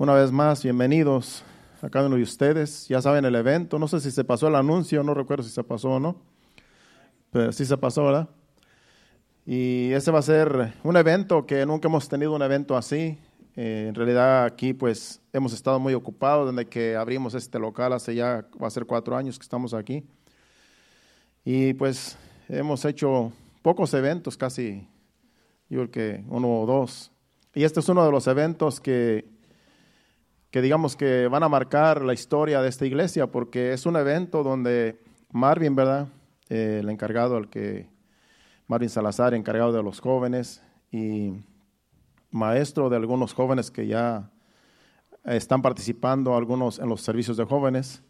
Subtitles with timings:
[0.00, 1.44] Una vez más, bienvenidos
[1.82, 2.88] a cada uno de ustedes.
[2.88, 5.62] Ya saben el evento, no sé si se pasó el anuncio, no recuerdo si se
[5.62, 6.16] pasó o no,
[7.30, 8.30] pero sí se pasó, ¿verdad?
[9.44, 13.18] Y ese va a ser un evento que nunca hemos tenido un evento así.
[13.56, 18.14] Eh, en realidad aquí pues hemos estado muy ocupados desde que abrimos este local, hace
[18.14, 20.02] ya va a ser cuatro años que estamos aquí.
[21.44, 22.16] Y pues
[22.48, 24.88] hemos hecho pocos eventos, casi
[25.68, 27.12] yo creo que uno o dos.
[27.54, 29.38] Y este es uno de los eventos que
[30.50, 34.42] que digamos que van a marcar la historia de esta iglesia, porque es un evento
[34.42, 36.08] donde Marvin, ¿verdad?
[36.48, 37.88] Eh, el encargado, el que,
[38.66, 41.32] Marvin Salazar, encargado de los jóvenes y
[42.30, 44.30] maestro de algunos jóvenes que ya
[45.24, 48.02] están participando algunos en los servicios de jóvenes,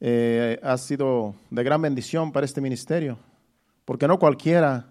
[0.00, 3.18] eh, ha sido de gran bendición para este ministerio,
[3.84, 4.90] porque no cualquiera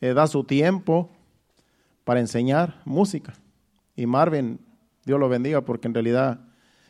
[0.00, 1.10] eh, da su tiempo
[2.04, 3.34] para enseñar música.
[3.96, 4.60] Y Marvin
[5.08, 6.38] Dios lo bendiga porque en realidad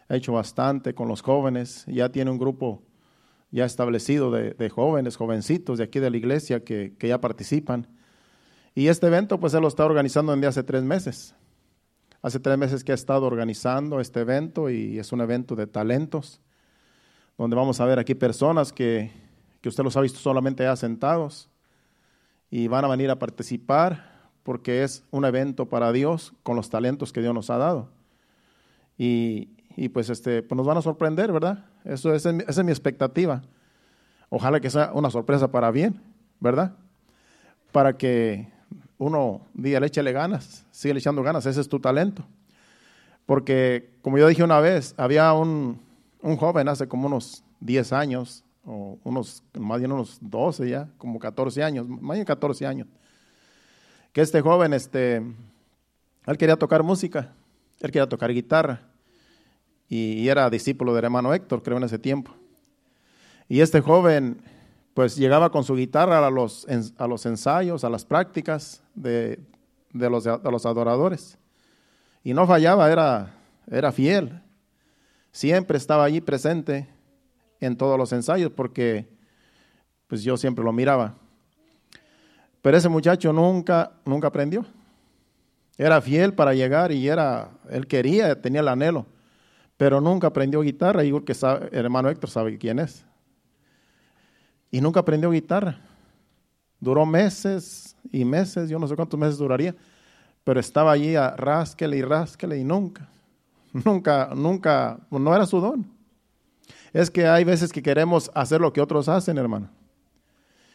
[0.09, 2.83] ha hecho bastante con los jóvenes, ya tiene un grupo
[3.53, 7.87] ya establecido de, jóvenes, jovencitos de aquí de la iglesia que, ya participan.
[8.75, 11.37] Y este evento pues él lo está organizando desde hace tres meses.
[12.21, 16.41] Hace tres meses que ha estado organizando este evento y es un evento de talentos,
[17.37, 19.13] donde vamos a ver aquí personas que,
[19.61, 21.49] que usted los ha visto solamente ya sentados
[22.51, 27.13] y van a venir a participar porque es un evento para Dios con los talentos
[27.13, 27.97] que Dios nos ha dado.
[28.99, 31.65] Y, pues, este, pues nos van a sorprender, ¿verdad?
[31.85, 33.43] Eso, esa, es mi expectativa.
[34.29, 36.03] Ojalá que sea una sorpresa para bien,
[36.41, 36.75] ¿verdad?
[37.71, 38.49] Para que
[38.99, 42.27] uno diga, le ganas, sigue le echando ganas, ese es tu talento.
[43.25, 45.81] Porque, como yo dije una vez, había un,
[46.23, 51.19] un joven hace como unos 10 años, o unos, más bien unos 12 ya, como
[51.19, 52.89] 14 años, más bien 14 años,
[54.13, 55.17] que este joven, este,
[56.27, 57.33] él quería tocar música,
[57.81, 58.83] él quería tocar guitarra
[59.89, 62.33] y, era discípulo del hermano Héctor, creo en ese tiempo.
[63.49, 64.43] Y este joven
[64.93, 66.67] pues llegaba con su guitarra a los,
[66.99, 69.39] a los ensayos, a las prácticas de,
[69.93, 71.39] los, los adoradores.
[72.25, 73.35] Y no fallaba, era,
[73.71, 74.43] era fiel.
[75.31, 76.89] Siempre estaba allí presente
[77.61, 79.09] en todos los ensayos porque
[80.09, 81.15] pues yo siempre lo miraba.
[82.61, 84.67] Pero ese muchacho nunca, nunca aprendió.
[85.79, 89.07] Era fiel para llegar y era, él quería, tenía el anhelo,
[89.77, 91.05] pero nunca aprendió guitarra.
[91.05, 93.07] Y que sabe, el hermano Héctor sabe quién es.
[94.73, 95.81] Y nunca aprendió guitarra.
[96.81, 99.75] Duró meses y meses, yo no sé cuántos meses duraría,
[100.43, 103.09] pero estaba allí a rásquele y rásquele y nunca,
[103.73, 105.87] nunca, nunca, no era su don.
[106.93, 109.71] Es que hay veces que queremos hacer lo que otros hacen, hermano.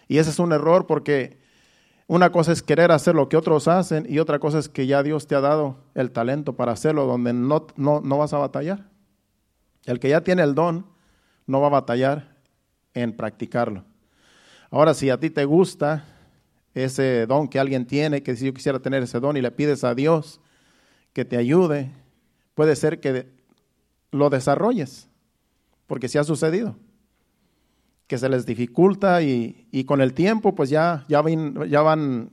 [0.07, 1.42] Y ese es un error porque
[2.07, 5.03] una cosa es querer hacer lo que otros hacen y otra cosa es que ya
[5.03, 8.89] Dios te ha dado el talento para hacerlo donde no, no, no vas a batallar.
[9.85, 10.85] El que ya tiene el don
[11.47, 12.37] no va a batallar
[12.93, 13.83] en practicarlo.
[14.69, 16.05] Ahora, si a ti te gusta
[16.73, 19.83] ese don que alguien tiene, que si yo quisiera tener ese don y le pides
[19.83, 20.41] a Dios
[21.13, 21.91] que te ayude,
[22.55, 23.27] puede ser que
[24.11, 25.09] lo desarrolles,
[25.87, 26.75] porque si ha sucedido
[28.13, 31.23] que se les dificulta y, con el tiempo pues ya, ya,
[31.67, 32.29] ya van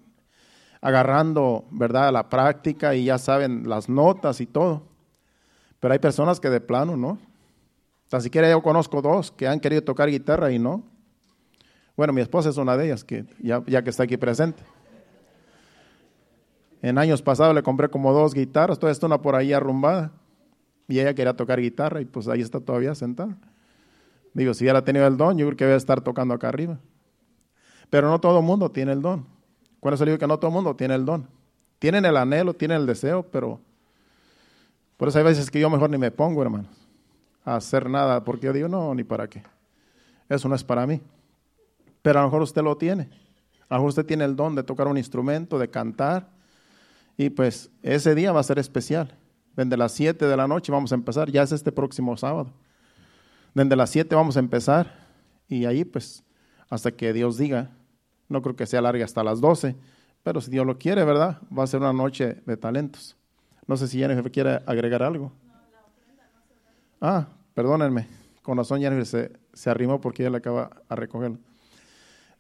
[0.83, 4.83] agarrando, ¿verdad?, la práctica y ya saben las notas y todo.
[5.79, 7.19] Pero hay personas que de plano, ¿no?
[8.11, 10.83] Tan siquiera yo conozco dos que han querido tocar guitarra y no.
[11.97, 14.63] Bueno, mi esposa es una de ellas, que ya, ya que está aquí presente.
[16.83, 20.13] En años pasados le compré como dos guitarras, toda esta una por ahí arrumbada.
[20.89, 23.39] Y ella quería tocar guitarra y pues ahí está todavía sentada.
[24.33, 26.79] Digo, si hubiera tenido el don, yo creo que a estar tocando acá arriba.
[27.89, 29.27] Pero no todo el mundo tiene el don.
[29.81, 31.27] Cuando se digo que no todo mundo tiene el don.
[31.79, 33.61] Tienen el anhelo, tienen el deseo, pero
[34.97, 36.69] por eso hay veces que yo mejor ni me pongo, hermanos,
[37.45, 39.43] a hacer nada, porque yo digo, no, ni para qué.
[40.29, 41.01] Eso no es para mí.
[42.03, 43.09] Pero a lo mejor usted lo tiene.
[43.69, 46.29] A lo mejor usted tiene el don de tocar un instrumento, de cantar.
[47.17, 49.17] Y pues ese día va a ser especial.
[49.57, 51.31] Desde las 7 de la noche vamos a empezar.
[51.31, 52.53] Ya es este próximo sábado.
[53.55, 55.09] Desde las 7 vamos a empezar
[55.49, 56.25] y ahí pues
[56.69, 57.71] hasta que Dios diga,
[58.29, 59.77] no creo que sea larga hasta las 12,
[60.23, 61.39] pero si Dios lo quiere, ¿verdad?
[61.57, 63.17] Va a ser una noche de talentos.
[63.67, 65.33] No sé si Jennifer quiere agregar algo.
[67.01, 68.07] Ah, perdónenme,
[68.43, 71.39] con razón Jennifer se, se arrimó porque ella le acaba a recogerlo.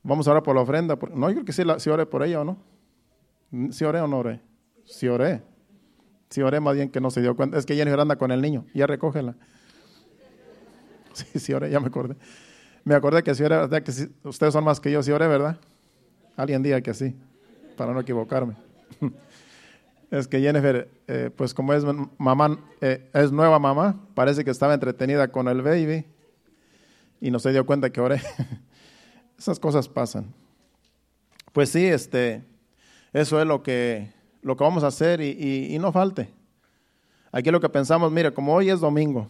[0.02, 0.98] Vamos a orar por la ofrenda.
[1.14, 2.58] No, yo creo que sí, la, oré por ella o no.
[3.72, 4.40] ¿Sí oré o no oré?
[4.84, 5.42] Sí oré.
[6.30, 7.58] Sí oré más bien que no se dio cuenta.
[7.58, 8.64] Es que Jennifer anda con el niño.
[8.72, 9.36] Ya recógela.
[11.14, 12.16] Sí, sí oré, ya me acordé.
[12.84, 13.82] Me acordé que si oré, ¿verdad?
[13.82, 13.90] Que
[14.28, 15.58] ustedes son más que yo, si oré, ¿verdad?
[16.36, 17.14] Alguien diga que sí,
[17.76, 18.54] para no equivocarme.
[20.10, 21.84] Es que Jennifer, eh, pues como es
[22.18, 26.04] mamá, eh, es nueva mamá, parece que estaba entretenida con el baby
[27.20, 28.20] y no se dio cuenta que oré.
[29.38, 30.34] Esas cosas pasan.
[31.52, 32.42] Pues sí, este,
[33.12, 36.28] eso es lo que, lo que vamos a hacer y, y no falte.
[37.30, 39.28] Aquí lo que pensamos, mire, como hoy es domingo,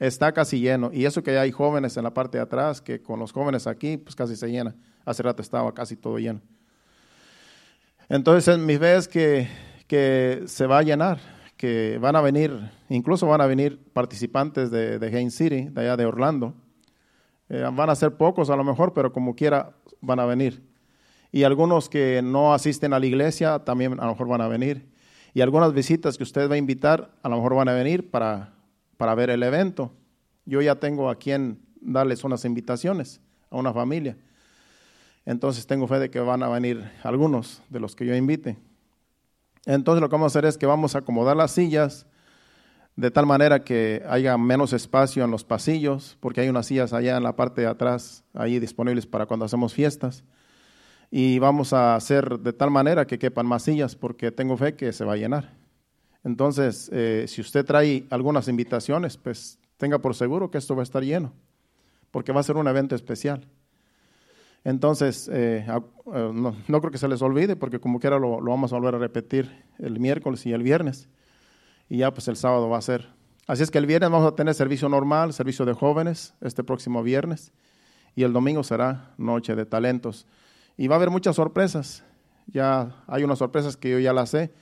[0.00, 0.90] está casi lleno.
[0.92, 3.98] Y eso que hay jóvenes en la parte de atrás, que con los jóvenes aquí,
[3.98, 4.74] pues casi se llena.
[5.04, 6.40] Hace rato estaba casi todo lleno.
[8.08, 9.48] Entonces, mi fe es que,
[9.86, 11.20] que se va a llenar,
[11.56, 12.58] que van a venir,
[12.88, 16.54] incluso van a venir participantes de, de Haines City, de allá de Orlando.
[17.50, 20.64] Eh, van a ser pocos a lo mejor, pero como quiera van a venir.
[21.30, 24.88] Y algunos que no asisten a la iglesia también a lo mejor van a venir.
[25.34, 28.54] Y algunas visitas que usted va a invitar a lo mejor van a venir para
[29.00, 29.94] para ver el evento.
[30.44, 33.18] Yo ya tengo a quien darles unas invitaciones
[33.48, 34.18] a una familia.
[35.24, 38.58] Entonces tengo fe de que van a venir algunos de los que yo invite.
[39.64, 42.04] Entonces lo que vamos a hacer es que vamos a acomodar las sillas
[42.94, 47.16] de tal manera que haya menos espacio en los pasillos, porque hay unas sillas allá
[47.16, 50.24] en la parte de atrás, ahí disponibles para cuando hacemos fiestas.
[51.10, 54.92] Y vamos a hacer de tal manera que quepan más sillas, porque tengo fe que
[54.92, 55.59] se va a llenar.
[56.24, 60.84] Entonces, eh, si usted trae algunas invitaciones, pues tenga por seguro que esto va a
[60.84, 61.32] estar lleno,
[62.10, 63.46] porque va a ser un evento especial.
[64.62, 68.72] Entonces, eh, eh, no, creo que se les olvide, porque como quiera lo, lo, vamos
[68.72, 71.08] a volver a repetir el miércoles y el viernes,
[71.88, 73.08] y ya pues el sábado va a ser.
[73.46, 77.02] Así es que el viernes vamos a tener servicio normal, servicio de jóvenes, este próximo
[77.02, 77.52] viernes,
[78.14, 80.26] y el domingo será noche de talentos.
[80.76, 82.04] Y va a haber muchas sorpresas,
[82.46, 84.52] ya hay unas sorpresas que yo ya las sé,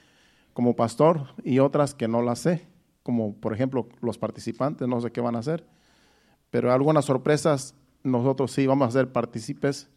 [0.58, 2.66] como pastor y otras que no las sé,
[3.05, 5.64] como por ejemplo los participantes, no sé qué van a hacer,
[6.50, 9.88] pero algunas sorpresas nosotros sí vamos a ser partícipes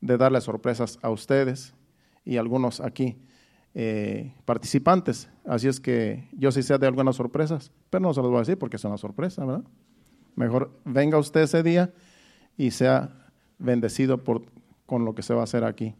[0.00, 1.74] de darle sorpresas a ustedes
[2.24, 3.18] y algunos aquí
[3.74, 5.28] eh, participantes.
[5.44, 8.40] Así es que yo sí sé de algunas sorpresas, pero no se los voy a
[8.40, 9.64] decir porque es una sorpresa, ¿verdad?
[10.34, 11.92] Mejor venga usted ese día
[12.56, 13.10] y sea
[13.58, 14.44] bendecido por,
[14.86, 15.94] con lo que se va a hacer aquí.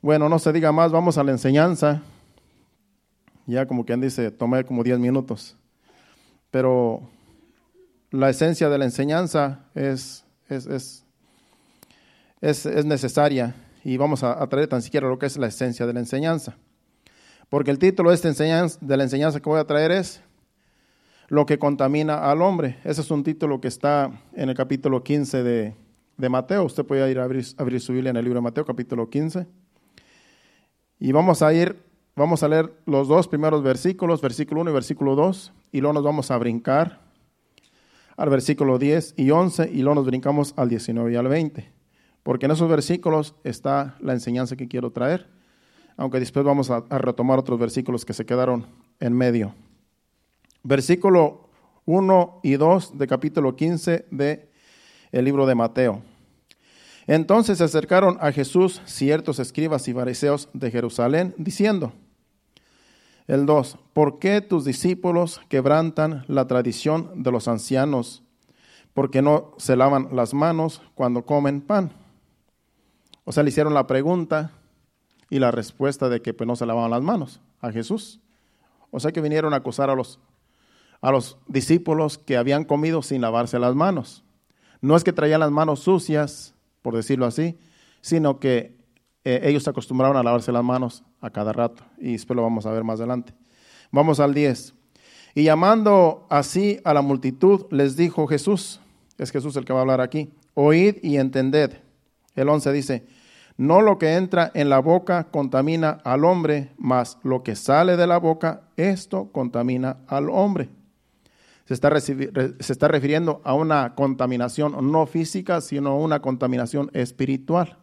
[0.00, 2.00] Bueno, no se diga más, vamos a la enseñanza
[3.50, 5.56] ya como quien dice, tomé como 10 minutos.
[6.50, 7.02] Pero
[8.10, 10.66] la esencia de la enseñanza es, es,
[12.40, 13.54] es, es, necesaria
[13.84, 16.56] y vamos a, traer tan siquiera lo que es la esencia de la enseñanza.
[17.48, 20.22] Porque el título de, esta enseñanza, de la enseñanza que voy a traer es
[21.28, 22.78] Lo que contamina al hombre.
[22.84, 25.74] Ese es un título que está en el capítulo 15 de,
[26.16, 26.64] de Mateo.
[26.64, 29.46] Usted puede ir a abrir, abrir su Biblia en el libro de Mateo, capítulo 15.
[30.98, 31.89] Y vamos a ir
[32.20, 36.04] Vamos a leer los dos primeros versículos, versículo 1 y versículo 2, y luego nos
[36.04, 37.00] vamos a brincar
[38.14, 41.72] al versículo 10 y 11, y luego nos brincamos al 19 y al 20,
[42.22, 45.28] porque en esos versículos está la enseñanza que quiero traer,
[45.96, 48.66] aunque después vamos a, retomar otros versículos que se quedaron
[49.00, 49.54] en medio.
[50.62, 51.48] Versículo
[51.86, 54.50] 1 y 2 de capítulo 15 de
[55.10, 56.02] el libro de Mateo.
[57.06, 61.94] Entonces se acercaron a Jesús ciertos escribas y fariseos de Jerusalén, diciendo,
[63.30, 63.78] el 2.
[63.92, 68.24] ¿Por qué tus discípulos quebrantan la tradición de los ancianos?
[68.92, 71.92] Porque no se lavan las manos cuando comen pan.
[73.24, 74.50] O sea, le hicieron la pregunta
[75.30, 78.18] y la respuesta de que pues, no se lavaban las manos a Jesús.
[78.90, 80.18] O sea que vinieron a acusar a los,
[81.00, 84.24] a los discípulos que habían comido sin lavarse las manos.
[84.80, 87.56] No es que traían las manos sucias, por decirlo así,
[88.00, 88.79] sino que
[89.24, 91.82] eh, ellos se acostumbraron a lavarse las manos a cada rato.
[91.98, 93.34] Y después lo vamos a ver más adelante.
[93.90, 94.74] Vamos al 10.
[95.34, 98.80] Y llamando así a la multitud, les dijo Jesús,
[99.18, 101.78] es Jesús el que va a hablar aquí, oíd y entended.
[102.34, 103.06] El 11 dice,
[103.56, 108.06] no lo que entra en la boca contamina al hombre, mas lo que sale de
[108.06, 110.70] la boca, esto contamina al hombre.
[111.66, 117.79] Se está, se está refiriendo a una contaminación no física, sino una contaminación espiritual.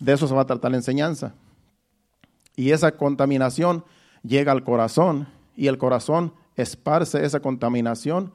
[0.00, 1.34] De eso se va a tratar la enseñanza.
[2.56, 3.84] Y esa contaminación
[4.22, 8.32] llega al corazón y el corazón esparce esa contaminación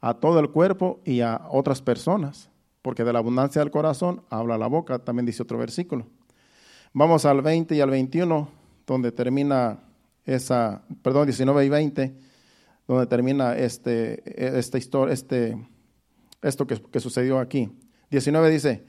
[0.00, 2.50] a todo el cuerpo y a otras personas,
[2.82, 6.06] porque de la abundancia del corazón habla la boca, también dice otro versículo.
[6.92, 8.48] Vamos al 20 y al 21,
[8.86, 9.80] donde termina
[10.24, 12.14] esa, perdón, 19 y 20,
[12.86, 15.58] donde termina este, esta historia, este,
[16.42, 17.70] esto que, que sucedió aquí.
[18.10, 18.84] 19 dice,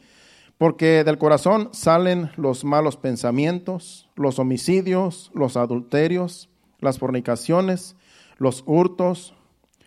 [0.60, 6.50] porque del corazón salen los malos pensamientos, los homicidios, los adulterios,
[6.80, 7.96] las fornicaciones,
[8.38, 9.34] los hurtos,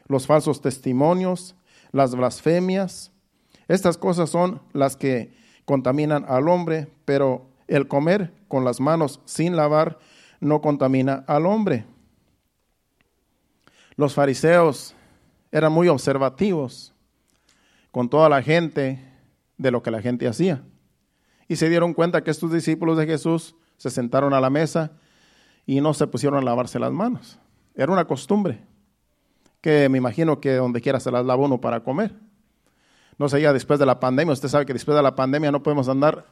[0.06, 1.56] los falsos testimonios,
[1.92, 3.12] las blasfemias.
[3.68, 5.34] Estas cosas son las que
[5.66, 9.98] contaminan al hombre, pero el comer con las manos sin lavar
[10.40, 11.84] no contamina al hombre.
[13.96, 14.94] Los fariseos
[15.50, 16.94] eran muy observativos
[17.90, 19.11] con toda la gente
[19.58, 20.62] de lo que la gente hacía.
[21.48, 24.92] Y se dieron cuenta que estos discípulos de Jesús se sentaron a la mesa
[25.66, 27.38] y no se pusieron a lavarse las manos.
[27.74, 28.64] Era una costumbre
[29.60, 32.14] que me imagino que donde quiera se las lava uno para comer.
[33.18, 35.62] No sé, ya después de la pandemia, usted sabe que después de la pandemia no
[35.62, 36.26] podemos andar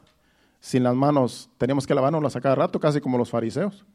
[0.59, 3.85] sin las manos, teníamos que lavarnos a cada rato, casi como los fariseos.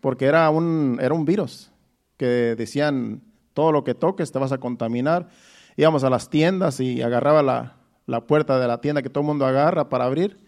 [0.00, 1.72] Porque era un, era un virus
[2.16, 3.22] que decían,
[3.54, 5.28] todo lo que toques te vas a contaminar.
[5.76, 7.75] Íbamos a las tiendas y agarraba la,
[8.06, 10.38] la puerta de la tienda que todo el mundo agarra para abrir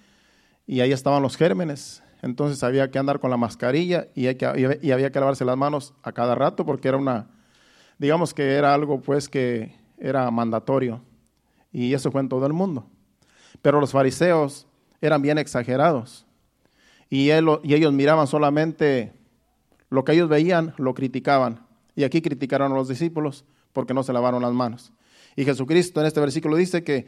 [0.66, 2.02] y ahí estaban los gérmenes.
[2.22, 6.34] Entonces había que andar con la mascarilla y, había que lavarse las manos a cada
[6.34, 7.28] rato porque era una,
[7.98, 11.00] digamos que era algo pues que era mandatorio
[11.72, 12.86] y eso fue en todo el mundo.
[13.62, 14.66] Pero los fariseos
[15.00, 16.26] eran bien exagerados
[17.10, 19.12] y, y ellos miraban solamente
[19.90, 21.66] lo que ellos veían, lo criticaban.
[21.94, 24.92] Y aquí criticaron a los discípulos porque no se lavaron las manos.
[25.34, 27.06] Y Jesucristo en este versículo dice que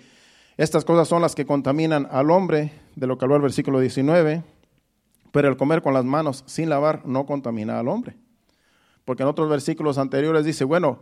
[0.61, 4.45] estas cosas son las que contaminan al hombre, de lo que habló el versículo 19,
[5.33, 8.19] pero el comer con las manos sin lavar no contamina al hombre.
[9.07, 10.99] Porque en otros versículos anteriores dice, bueno,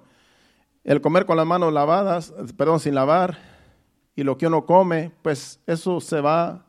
[0.85, 3.37] el comer con las manos lavadas, perdón, sin lavar,
[4.15, 6.65] y lo que uno come, pues eso se va,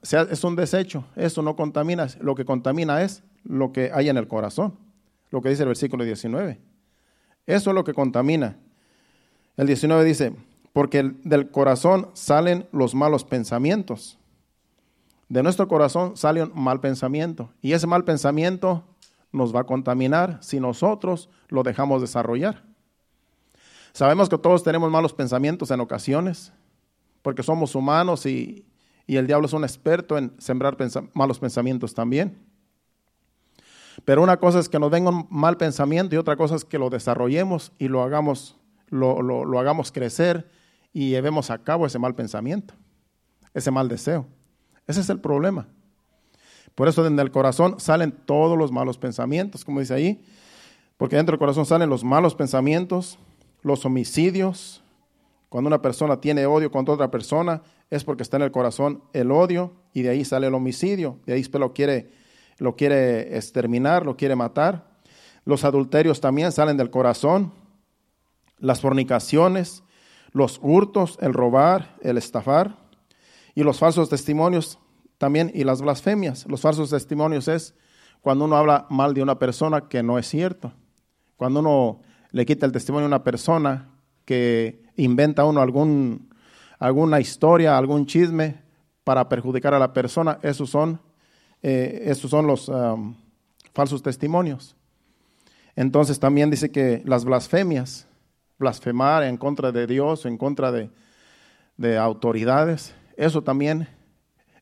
[0.00, 4.28] es un desecho, eso no contamina, lo que contamina es lo que hay en el
[4.28, 4.78] corazón,
[5.30, 6.60] lo que dice el versículo 19.
[7.48, 8.56] Eso es lo que contamina.
[9.56, 10.32] El 19 dice,
[10.72, 14.18] porque del corazón salen los malos pensamientos.
[15.28, 18.84] De nuestro corazón sale un mal pensamiento y ese mal pensamiento
[19.32, 22.64] nos va a contaminar si nosotros lo dejamos desarrollar.
[23.92, 26.52] Sabemos que todos tenemos malos pensamientos en ocasiones,
[27.22, 28.66] porque somos humanos y,
[29.06, 30.76] el diablo es un experto en sembrar
[31.14, 32.38] malos pensamientos también.
[34.04, 36.78] Pero una cosa es que nos venga un mal pensamiento y otra cosa es que
[36.78, 38.56] lo desarrollemos y lo hagamos,
[38.88, 40.48] lo, lo hagamos crecer
[40.92, 42.74] y llevemos a cabo ese mal pensamiento,
[43.54, 44.26] ese mal deseo.
[44.86, 45.68] Ese es el problema.
[46.74, 50.24] Por eso desde el corazón salen todos los malos pensamientos, como dice ahí,
[50.96, 53.18] porque dentro del corazón salen los malos pensamientos,
[53.62, 54.82] los homicidios.
[55.48, 59.30] Cuando una persona tiene odio contra otra persona, es porque está en el corazón el
[59.30, 62.10] odio y de ahí sale el homicidio, de ahí lo quiere,
[62.58, 64.88] lo quiere exterminar, lo quiere matar.
[65.44, 67.52] Los adulterios también salen del corazón,
[68.58, 69.82] las fornicaciones,
[70.32, 72.76] los hurtos, el robar, el estafar
[73.54, 74.78] y los falsos testimonios
[75.18, 76.46] también y las blasfemias.
[76.48, 77.74] Los falsos testimonios es
[78.20, 80.72] cuando uno habla mal de una persona que no es cierto.
[81.36, 82.00] Cuando uno
[82.32, 83.90] le quita el testimonio a una persona
[84.24, 86.32] que inventa uno algún,
[86.78, 88.62] alguna historia, algún chisme
[89.04, 91.00] para perjudicar a la persona, esos son,
[91.62, 93.14] eh, esos son los um,
[93.72, 94.76] falsos testimonios.
[95.76, 98.06] Entonces también dice que las blasfemias,
[98.60, 100.90] blasfemar en contra de Dios, en contra de,
[101.98, 103.88] autoridades, eso también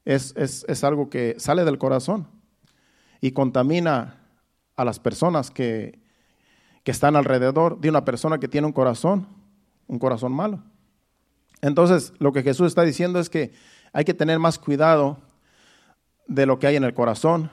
[0.05, 2.28] es, es, algo que sale del corazón
[3.21, 4.21] y contamina
[4.76, 5.99] a las personas que,
[6.85, 9.26] que están alrededor de una persona que tiene un corazón,
[9.88, 10.62] un corazón malo.
[11.61, 13.52] Entonces, lo que Jesús está diciendo es que
[13.93, 15.19] hay que tener más cuidado
[16.28, 17.50] de lo que hay en el corazón,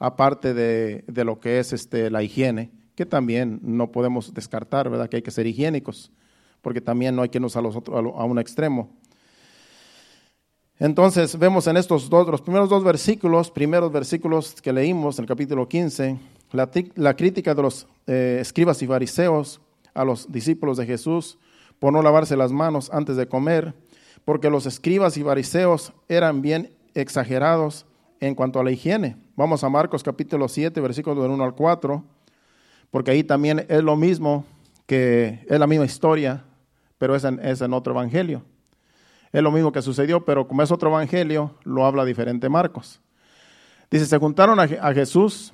[0.00, 5.08] aparte de, de lo que es este, la higiene que también no podemos descartar, ¿verdad?
[5.08, 6.12] Que hay que ser higiénicos,
[6.62, 8.90] porque también no hay que irnos a, los otros, a un extremo.
[10.78, 15.28] Entonces vemos en estos dos, los primeros dos versículos, primeros versículos que leímos en el
[15.28, 16.18] capítulo 15,
[16.52, 19.60] la, crítica de los eh, escribas y fariseos
[19.92, 21.38] a los discípulos de Jesús
[21.78, 23.74] por no lavarse las manos antes de comer,
[24.24, 27.86] porque los escribas y fariseos eran bien exagerados
[28.20, 29.16] en cuanto a la higiene.
[29.36, 32.13] Vamos a Marcos capítulo 7, versículos del 1 al 4
[32.94, 34.46] porque ahí también es lo mismo,
[34.86, 36.44] que es la misma historia,
[36.96, 38.44] pero es en, otro evangelio.
[39.32, 43.00] Es lo mismo que sucedió, pero como es otro evangelio, lo habla diferente Marcos.
[43.90, 45.52] Dice, se juntaron a, Jesús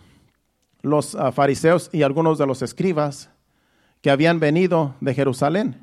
[0.82, 3.30] los fariseos y algunos de los escribas
[4.02, 5.78] que habían venido de Jerusalén.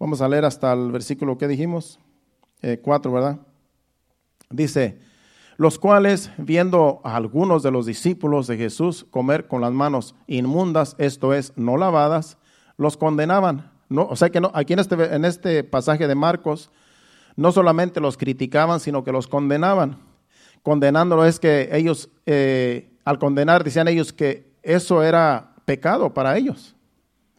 [0.00, 2.00] Vamos a leer hasta el versículo que dijimos,
[2.60, 3.38] eh, cuatro, ¿verdad?
[4.50, 4.98] Dice,
[5.56, 10.96] los cuales, viendo a algunos de los discípulos de Jesús comer con las manos inmundas,
[10.98, 12.38] esto es, no lavadas,
[12.76, 13.70] los condenaban.
[13.88, 16.70] No, o sea que no, aquí en este, en este pasaje de Marcos,
[17.36, 19.98] no solamente los criticaban, sino que los condenaban.
[20.62, 26.74] Condenándolo es que ellos, eh, al condenar, decían ellos que eso era pecado para ellos.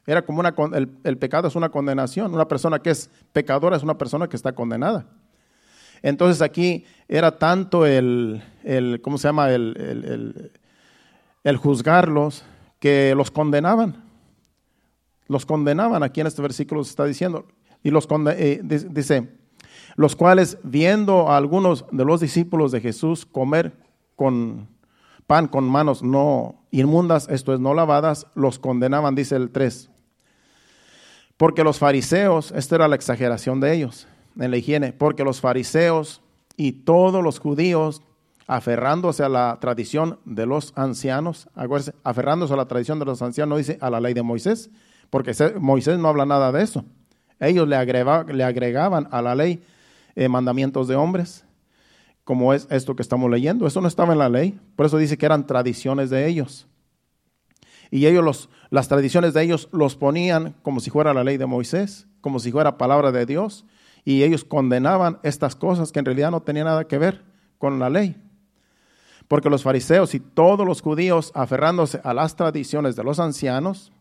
[0.05, 2.34] Era como una, el, el pecado es una condenación.
[2.34, 5.05] Una persona que es pecadora es una persona que está condenada.
[6.03, 9.51] Entonces aquí era tanto el, el ¿cómo se llama?
[9.51, 10.51] El,
[11.43, 12.43] el, juzgarlos
[12.79, 14.03] que los condenaban.
[15.27, 17.48] Los condenaban, aquí en este versículo se está diciendo.
[17.81, 19.29] Y los eh, dice,
[19.95, 23.74] los cuales viendo a algunos de los discípulos de Jesús comer
[24.15, 24.67] con
[25.25, 29.89] pan con manos no inmundas, esto es, no lavadas, los condenaban, dice el 3.
[31.38, 36.21] Porque los fariseos, esta era la exageración de ellos en la higiene, porque los fariseos
[36.57, 38.01] y todos los judíos,
[38.47, 41.49] aferrándose a la tradición de los ancianos,
[42.03, 44.69] aferrándose a la tradición de los ancianos, dice a la ley de Moisés,
[45.09, 46.85] porque Moisés no habla nada de eso.
[47.39, 47.75] Ellos le,
[48.33, 49.63] le agregaban a la ley
[50.15, 51.45] eh, mandamientos de hombres,
[52.23, 53.67] como es esto que estamos leyendo.
[53.67, 56.67] Eso no estaba en la ley, por eso dice que eran tradiciones de ellos.
[57.91, 61.45] Y ellos, los, las tradiciones de ellos los ponían como si fuera la ley de
[61.45, 63.65] Moisés, como si fuera palabra de Dios,
[64.05, 67.24] y ellos condenaban estas cosas que en realidad no tenían nada que ver
[67.57, 68.22] con la ley.
[69.27, 73.91] Porque los fariseos y todos los judíos, aferrándose a las tradiciones de los ancianos,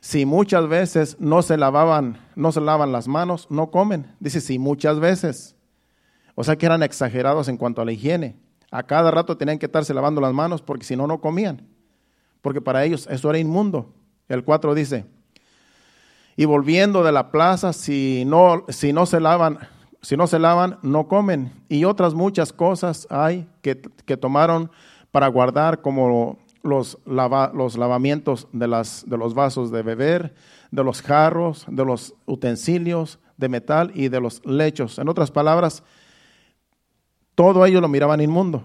[0.00, 4.14] si muchas veces no se lavaban, no se lavan las manos, no comen.
[4.20, 5.56] Dice, si muchas veces.
[6.34, 8.36] O sea que eran exagerados en cuanto a la higiene.
[8.70, 11.66] A cada rato tenían que estarse lavando las manos porque si no, no comían.
[12.42, 13.94] Porque para ellos eso era inmundo.
[14.28, 15.06] El 4 dice,
[16.36, 19.58] y volviendo de la plaza, si no, si no se lavan,
[20.02, 21.52] si no se lavan, no comen.
[21.68, 24.70] Y otras muchas cosas hay que, que tomaron
[25.10, 30.34] para guardar como los, los lavamientos de, las, de los vasos de beber,
[30.70, 34.98] de los jarros, de los utensilios de metal y de los lechos.
[34.98, 35.84] En otras palabras,
[37.34, 38.64] todo ellos lo miraban inmundo.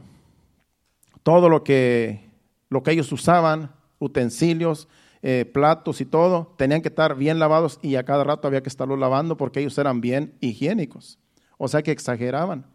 [1.24, 2.30] Todo lo que,
[2.70, 4.88] lo que ellos usaban, utensilios,
[5.22, 8.70] eh, platos y todo, tenían que estar bien lavados y a cada rato había que
[8.70, 11.20] estarlos lavando porque ellos eran bien higiénicos.
[11.58, 12.66] O sea que exageraban.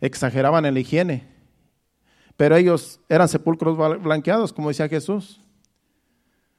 [0.00, 1.28] Exageraban en la higiene.
[2.36, 5.40] Pero ellos eran sepulcros blanqueados, como decía Jesús.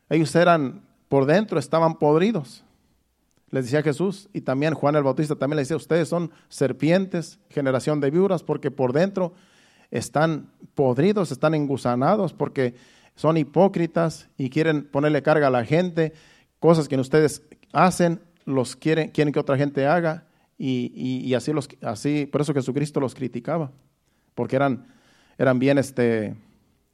[0.09, 2.63] Ellos eran, por dentro, estaban podridos.
[3.49, 7.99] Les decía Jesús, y también Juan el Bautista también le decía, ustedes son serpientes, generación
[7.99, 9.33] de víboras, porque por dentro
[9.89, 12.75] están podridos, están engusanados, porque
[13.21, 16.13] son hipócritas y quieren ponerle carga a la gente,
[16.59, 20.25] cosas que ustedes hacen, los quieren, quieren que otra gente haga,
[20.57, 23.71] y, y así, los, así, por eso Jesucristo los criticaba,
[24.35, 24.85] porque eran
[25.41, 26.35] eran bien este,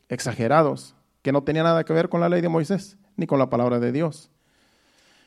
[0.07, 3.49] exagerados, que no tenían nada que ver con la ley de Moisés ni con la
[3.49, 4.29] palabra de Dios.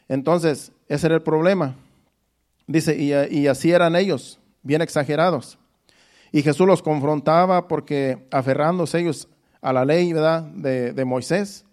[0.09, 1.75] Entonces, ese era el problema.
[2.67, 5.59] Dice, y, así eran ellos, bien exagerados.
[6.33, 9.29] Y Jesús los confrontaba porque aferrándose ellos
[9.61, 10.13] a la ley.
[10.13, 11.65] De, Moisés,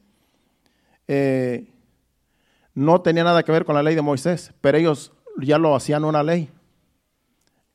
[1.08, 1.68] eh,
[2.74, 6.04] no tenía nada que ver con la ley de Moisés, pero ellos ya lo hacían
[6.04, 6.50] una ley.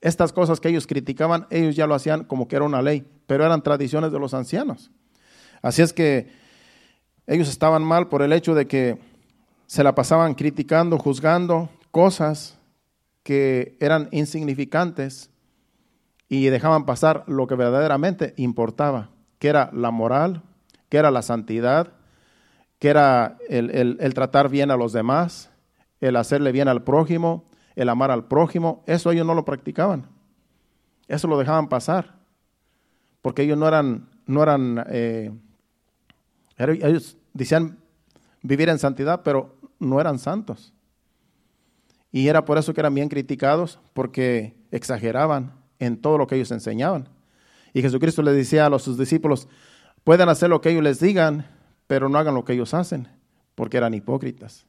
[0.01, 3.45] Estas cosas que ellos criticaban, ellos ya lo hacían como que era una ley, pero
[3.45, 4.91] eran tradiciones de los ancianos.
[5.63, 6.29] Así es que
[7.27, 8.99] ellos estaban mal por el hecho de que
[9.67, 12.59] se la pasaban criticando, juzgando cosas
[13.23, 15.31] que eran insignificantes
[16.29, 19.11] y dejaban pasar lo que verdaderamente importaba,
[19.43, 20.41] que era la moral,
[20.89, 21.95] que era la santidad,
[22.79, 25.51] que era el, el tratar bien a los demás,
[26.01, 30.07] el hacerle bien al prójimo, el amar al prójimo, eso ellos no lo practicaban.
[31.09, 32.15] Eso lo dejaban pasar.
[33.21, 35.33] Porque ellos no eran, no eran, eh,
[36.57, 37.79] ellos decían
[38.43, 40.73] vivir en santidad, pero no eran santos.
[42.13, 45.51] Y era por eso que eran bien criticados, porque exageraban
[45.81, 47.09] en todo lo que ellos enseñaban.
[47.73, 49.49] Y Jesucristo les decía a sus discípulos,
[50.05, 51.47] pueden hacer lo que ellos les digan,
[51.87, 53.09] pero no hagan lo que ellos hacen,
[53.55, 54.67] porque eran hipócritas.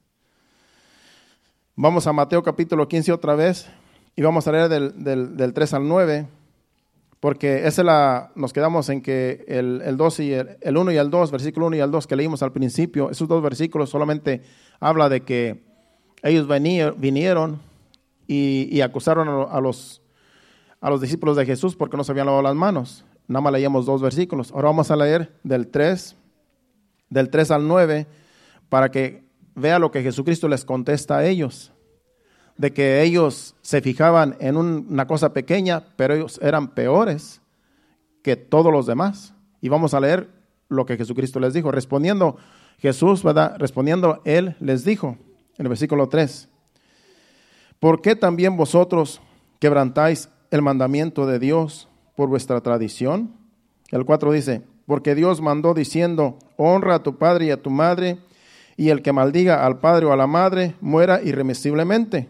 [1.76, 3.68] Vamos a Mateo capítulo 15 otra vez
[4.16, 6.28] y vamos a leer del, del, 3 al 9,
[7.20, 10.98] porque esa la, nos quedamos en que el, el 2 y el, el, 1 y
[10.98, 14.44] el 2, versículo 1 y el 2 que leímos al principio, esos dos versículos solamente
[14.80, 15.64] habla de que
[16.22, 17.60] ellos vinieron
[18.28, 20.02] y, acusaron a, los,
[20.84, 23.06] a los discípulos de Jesús porque no se habían lavado las manos.
[23.26, 24.52] Nada más leíamos dos versículos.
[24.52, 26.18] Ahora vamos a leer del 3,
[27.10, 28.06] del 3 al 9,
[28.68, 29.24] para que
[29.56, 31.72] vea lo que Jesucristo les contesta a ellos,
[32.58, 37.40] de que ellos se fijaban en una cosa pequeña, pero ellos eran peores
[38.22, 39.34] que todos los demás.
[39.62, 40.30] Y vamos a leer
[40.68, 41.72] lo que Jesucristo les dijo.
[41.72, 42.36] Respondiendo
[42.78, 43.56] Jesús, ¿verdad?
[43.58, 45.18] Respondiendo, Él les dijo,
[45.58, 46.50] en el versículo 3,
[47.80, 49.22] ¿por qué también vosotros
[49.60, 53.34] quebrantáis el mandamiento de Dios por vuestra tradición?
[53.90, 58.20] El 4 dice, porque Dios mandó diciendo, honra a tu padre y a tu madre,
[58.78, 62.30] y el que maldiga al padre o a la madre muera irremisiblemente.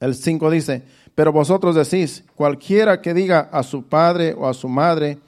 [0.00, 0.82] El 5 dice,
[1.14, 5.20] pero vosotros decís, cualquiera que diga a su padre o a su madre,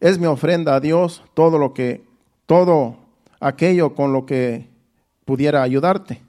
[0.00, 2.02] es mi ofrenda a Dios todo lo que,
[2.46, 2.96] todo
[3.40, 4.70] aquello con lo que
[5.26, 6.22] pudiera ayudarte.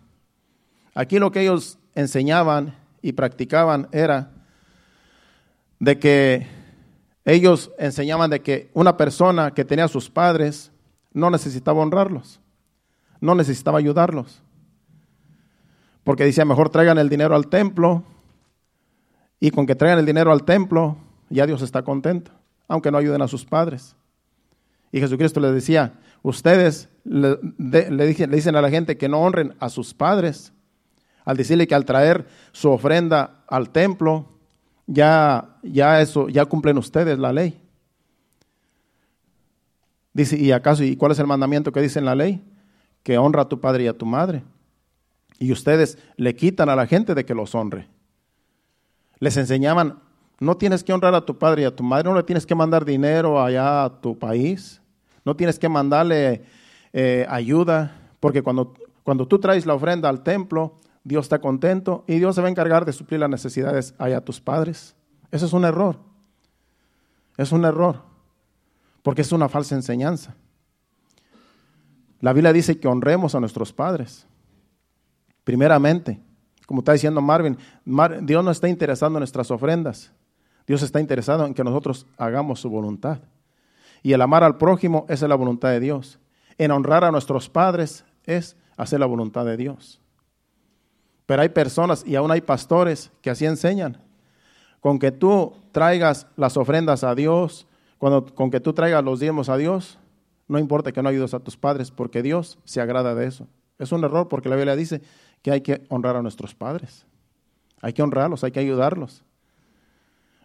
[0.93, 4.33] Aquí lo que ellos enseñaban y practicaban era
[5.81, 6.47] de que
[7.25, 10.71] ellos enseñaban de que una persona que tenía a sus padres
[11.11, 12.39] no necesitaba honrarlos,
[13.19, 14.43] no necesitaba ayudarlos.
[16.03, 18.03] Porque decía, mejor traigan el dinero al templo
[19.39, 20.97] y con que traigan el dinero al templo,
[21.29, 22.31] ya Dios está contento,
[22.67, 23.95] aunque no ayuden a sus padres.
[24.91, 27.37] Y Jesucristo les decía, ustedes le,
[28.27, 30.53] dicen, a la gente que no honren a sus padres,
[31.25, 34.27] al decirle que al traer su ofrenda al templo,
[34.91, 37.57] ya, ya eso, ya cumplen ustedes la ley.
[40.13, 42.43] Dice, ¿y acaso, y cuál es el mandamiento que dice en la ley?
[43.01, 44.43] Que honra a tu padre y a tu madre.
[45.39, 47.87] Y ustedes le quitan a la gente de que los honre.
[49.19, 49.99] Les enseñaban,
[50.39, 52.55] no tienes que honrar a tu padre y a tu madre, no le tienes que
[52.55, 54.81] mandar dinero allá a tu país,
[55.23, 56.43] no tienes que mandarle
[56.91, 58.73] eh, ayuda, porque cuando,
[59.03, 62.51] cuando tú traes la ofrenda al templo, Dios está contento y Dios se va a
[62.51, 64.95] encargar de suplir las necesidades allá a tus padres.
[65.31, 65.97] Eso es un error.
[67.37, 68.01] Es un error,
[69.01, 70.35] porque es una falsa enseñanza.
[72.19, 74.27] La Biblia dice que honremos a nuestros padres.
[75.43, 76.21] Primeramente,
[76.67, 77.57] como está diciendo Marvin,
[78.21, 80.11] Dios no está interesado en nuestras ofrendas.
[80.67, 83.19] Dios está interesado en que nosotros hagamos su voluntad.
[84.03, 86.19] Y el amar al prójimo es la voluntad de Dios.
[86.57, 90.00] En honrar a nuestros padres es hacer la voluntad de Dios.
[91.31, 93.95] Pero hay personas y aún hay pastores que así enseñan.
[94.81, 97.67] Con que tú traigas las ofrendas a Dios,
[97.97, 99.97] cuando, con que tú traigas los diezmos a Dios,
[100.49, 103.47] no importa que no ayudes a tus padres, porque Dios se agrada de eso.
[103.79, 105.01] Es un error porque la Biblia dice
[105.41, 107.05] que hay que honrar a nuestros padres.
[107.79, 109.23] Hay que honrarlos, hay que ayudarlos.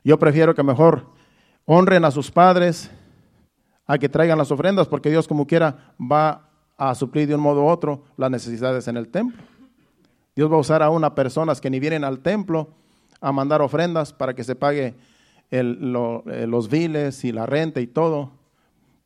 [0.05, 1.05] Yo prefiero que mejor
[1.65, 2.93] honren a sus padres
[3.89, 7.65] a que traigan las ofrendas, porque Dios como quiera va a suplir de un modo
[7.65, 9.43] u otro las necesidades en el templo.
[10.37, 12.69] Dios va a usar a unas personas que ni vienen al templo
[13.23, 14.95] a mandar ofrendas para que se pague
[15.51, 18.33] eh, los viles y la renta y todo,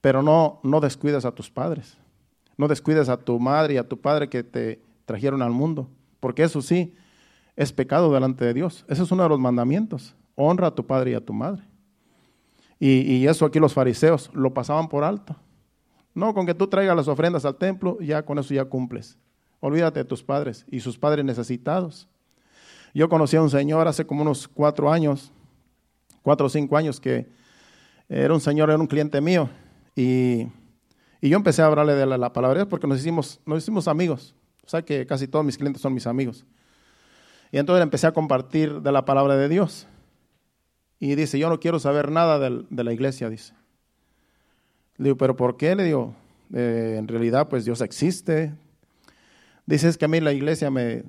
[0.01, 1.97] pero no, no descuides a tus padres,
[2.57, 5.89] no descuides a tu madre y a tu padre que te trajeron al mundo,
[6.19, 6.95] porque eso sí
[7.55, 8.85] es pecado delante de Dios.
[8.89, 10.17] Ese es uno de los mandamientos.
[10.35, 11.63] Honra a tu padre y a tu madre.
[12.79, 15.37] Y, y eso aquí los fariseos lo pasaban por alto.
[16.15, 19.19] No, con que tú traigas las ofrendas al templo, ya con eso ya cumples.
[19.61, 22.09] Olvídate de tus padres y sus padres necesitados.
[22.95, 25.33] Yo conocí a un señor hace como unos cuatro años,
[26.23, 27.29] cuatro o cinco años, que
[28.09, 29.49] era un señor, era un cliente mío.
[29.95, 30.49] Y,
[31.23, 34.35] yo empecé a hablarle de la, palabra porque nos hicimos, nos hicimos amigos.
[34.65, 36.47] O sea que casi todos mis clientes son mis amigos.
[37.53, 39.87] Y entonces empecé a compartir de la palabra de Dios.
[40.99, 43.55] Y dice, yo no quiero saber nada de, la iglesia, dice.
[44.97, 45.75] Le digo, pero ¿por qué?
[45.75, 46.15] Le digo,
[46.55, 48.55] eh, en realidad pues Dios existe,
[49.71, 51.05] Dice, es que a mí la iglesia me,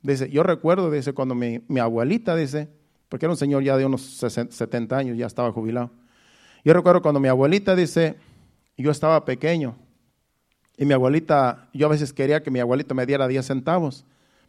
[0.00, 2.68] dice, yo recuerdo, dice, cuando mi, abuelita, dice,
[3.08, 5.90] porque era un señor ya de unos 70 años, ya estaba jubilado.
[6.64, 8.14] Yo recuerdo cuando mi abuelita dice,
[8.78, 9.74] yo estaba pequeño
[10.76, 14.04] y mi abuelita, yo a veces quería que mi abuelita me diera 10 centavos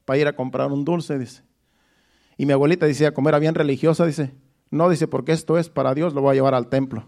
[0.05, 1.41] para ir a comprar un dulce, dice.
[2.37, 4.35] Y mi abuelita decía, como era bien religiosa, dice,
[4.69, 7.07] no, dice, porque esto es para Dios, lo voy a llevar al templo.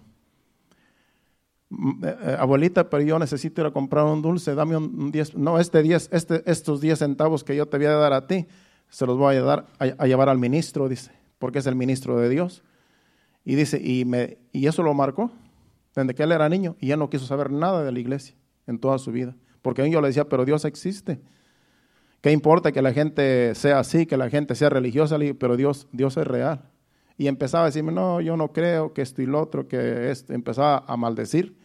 [1.69, 5.60] Eh, eh, abuelita, pero yo necesito ir a comprar un dulce, dame un 10, no,
[5.60, 8.47] este 10, este, estos 10 centavos que yo te voy a dar a ti,
[8.89, 12.30] se los voy a, dar, a, llevar al ministro, dice, porque es el ministro de
[12.30, 12.63] Dios.
[13.43, 15.32] Y dice, y, me, y eso lo marcó
[15.93, 18.80] desde que él era niño y ya no quiso saber nada de la iglesia en
[18.80, 19.36] toda su vida.
[19.62, 21.19] Porque yo le decía, pero Dios existe.
[22.21, 25.17] ¿Qué importa que la gente sea así, que la gente sea religiosa?
[25.38, 26.69] Pero Dios, Dios es real.
[27.17, 30.34] Y empezaba a decirme, no, yo no creo que esto y lo otro, que esto.
[30.34, 31.58] Empezaba a maldecir.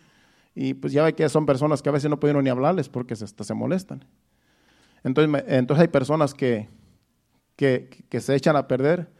[0.55, 3.17] Y pues ya ve que son personas que a veces no pudieron ni hablarles porque
[3.17, 4.05] se, se molestan.
[5.05, 6.69] Entonces, entonces hay personas que,
[7.57, 9.11] que, que, se echan a perder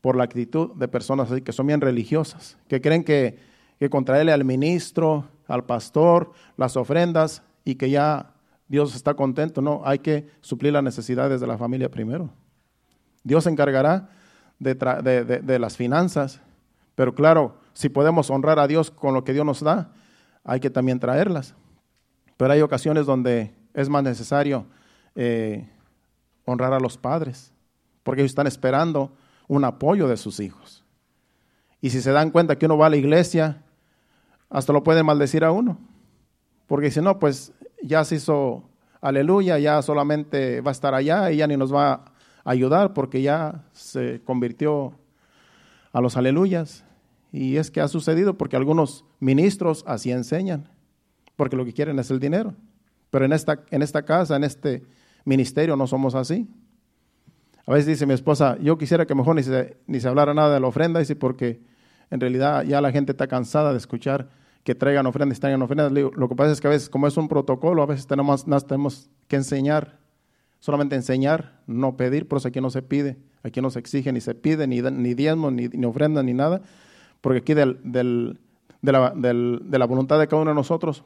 [0.00, 3.38] por la actitud de personas que son bien religiosas, que creen que,
[3.78, 8.34] que contraerle al ministro, al pastor, las ofrendas y que ya
[8.68, 9.62] Dios está contento.
[9.62, 12.30] No, hay que suplir las necesidades de la familia primero.
[13.22, 14.10] Dios se encargará
[14.60, 16.40] de, las finanzas.
[16.94, 19.92] Pero claro, si podemos honrar a Dios con lo que Dios nos da,
[20.44, 21.54] hay que también traerlas.
[22.36, 24.66] Pero hay ocasiones donde es más necesario
[25.14, 25.68] eh,
[26.44, 27.52] honrar a los padres,
[28.02, 29.12] porque ellos están esperando
[29.48, 30.84] un apoyo de sus hijos.
[31.80, 33.62] Y si se dan cuenta que uno va a la iglesia,
[34.48, 35.78] hasta lo pueden maldecir a uno.
[36.66, 38.64] Porque si no, pues ya se hizo
[39.00, 42.09] aleluya, ya solamente va a estar allá y ya ni nos va
[42.44, 44.92] ayudar porque ya se convirtió
[45.92, 46.84] a los aleluyas.
[47.32, 50.68] Y es que ha sucedido porque algunos ministros así enseñan,
[51.36, 52.54] porque lo que quieren es el dinero.
[53.10, 54.82] Pero en esta, en esta casa, en este
[55.24, 56.48] ministerio, no somos así.
[57.66, 60.54] A veces dice mi esposa, yo quisiera que mejor ni se, ni se hablara nada
[60.54, 61.60] de la ofrenda, dice, porque
[62.10, 64.28] en realidad ya la gente está cansada de escuchar
[64.64, 65.92] que traigan ofrendas, traigan ofrendas.
[65.92, 69.10] Lo que pasa es que a veces, como es un protocolo, a veces tenemos, tenemos
[69.28, 69.98] que enseñar,
[70.60, 74.20] solamente enseñar, no pedir, por eso aquí no se pide, aquí no se exige, ni
[74.20, 76.62] se pide, ni, ni diezmo, ni, ni ofrenda, ni nada,
[77.20, 78.38] porque aquí del, del,
[78.82, 81.04] de, la, del, de la voluntad de cada uno de nosotros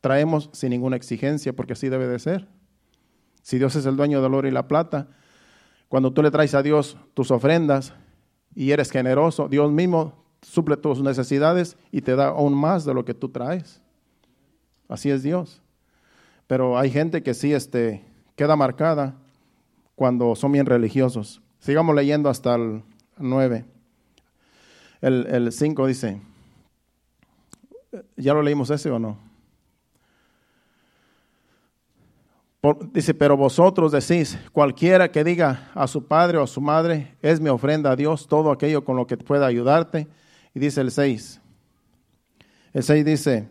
[0.00, 2.46] traemos sin ninguna exigencia, porque así debe de ser.
[3.42, 5.08] Si Dios es el dueño del oro y la plata,
[5.88, 7.94] cuando tú le traes a Dios tus ofrendas
[8.54, 13.04] y eres generoso, Dios mismo suple tus necesidades y te da aún más de lo
[13.04, 13.80] que tú traes.
[14.88, 15.62] Así es Dios.
[16.46, 18.04] Pero hay gente que sí este,
[18.36, 19.16] queda marcada
[19.94, 21.42] cuando son bien religiosos.
[21.58, 22.82] Sigamos leyendo hasta el
[23.18, 23.64] 9.
[25.00, 26.20] El 5 dice,
[28.16, 29.26] ¿ya lo leímos ese o no?
[32.92, 37.40] dice, pero vosotros decís, cualquiera que diga a su padre o a su madre, es
[37.40, 40.08] mi ofrenda a Dios, todo aquello con lo que pueda ayudarte.
[40.54, 41.40] Y dice el 6.
[42.72, 43.48] El 6 dice,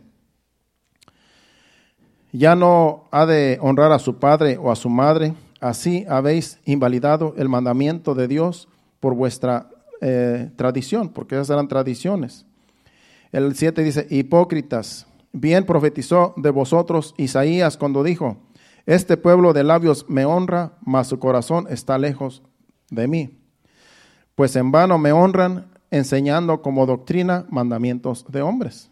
[2.38, 7.34] ya no ha de honrar a su padre o a su madre, así habéis invalidado
[7.38, 8.68] el mandamiento de Dios
[9.00, 9.70] por vuestra
[10.02, 12.46] eh, tradición, porque esas eran tradiciones.
[13.32, 18.38] El 7 dice, hipócritas, bien profetizó de vosotros Isaías cuando dijo,
[18.86, 22.44] este pueblo de labios me honra, mas su corazón está lejos
[22.92, 23.40] de mí.
[24.36, 28.92] Pues en vano me honran, enseñando como doctrina mandamientos de hombres.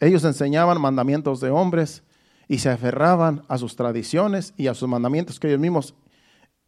[0.00, 2.02] Ellos enseñaban mandamientos de hombres
[2.46, 5.94] y se aferraban a sus tradiciones y a sus mandamientos que ellos mismos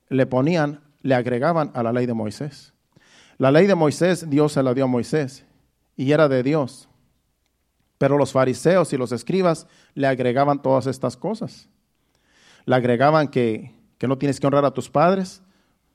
[0.08, 2.74] le ponían, le agregaban a la ley de Moisés.
[3.38, 5.44] La ley de Moisés, Dios se la dio a Moisés
[5.96, 6.88] y era de Dios.
[7.96, 11.68] Pero los fariseos y los escribas le agregaban todas estas cosas.
[12.66, 15.42] Le agregaban que, no tienes que honrar a tus padres.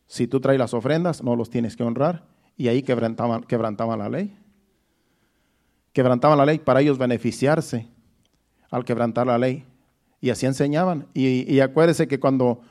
[0.07, 2.27] Si tú traes las ofrendas, no los tienes que honrar.
[2.57, 4.37] Y ahí quebrantaban, quebrantaban la ley.
[5.95, 7.87] Quebrantaban la ley para ellos beneficiarse
[8.69, 9.65] al quebrantar la ley.
[10.21, 11.07] Y así enseñaban.
[11.13, 12.61] Y, y acuérdese que cuando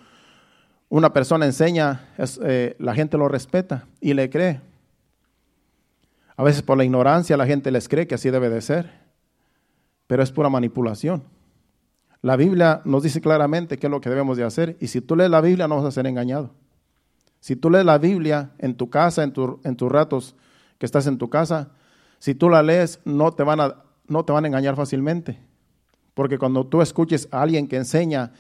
[0.89, 2.09] una persona enseña,
[2.45, 4.61] eh, la gente lo respeta y le cree.
[6.37, 9.05] A veces por la ignorancia la gente les cree que así debe de ser
[10.07, 11.25] pero es pura manipulación.
[12.23, 15.17] La Biblia nos dice claramente qué es lo que debemos de hacer y si tú
[15.17, 16.51] lees la Biblia no vas a ser engañado.
[17.41, 19.35] Si tú lees la Biblia en tu casa, en,
[19.65, 20.35] en tus ratos
[20.79, 21.73] que estás en tu casa,
[22.19, 25.39] si tú la lees no te van a, no te van a engañar fácilmente.
[26.15, 28.33] Porque cuando tú escuches a alguien que enseña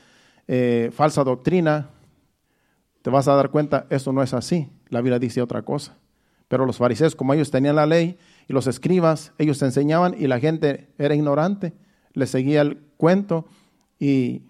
[0.46, 1.90] eh, falsa doctrina,
[3.02, 4.70] te vas a dar cuenta, eso no es así.
[4.88, 5.96] La Biblia dice otra cosa.
[6.48, 10.38] Pero los fariseos, como ellos tenían la ley, y los escribas, ellos enseñaban y la
[10.38, 11.72] gente era ignorante,
[12.12, 13.46] le seguía el cuento
[13.98, 14.42] y,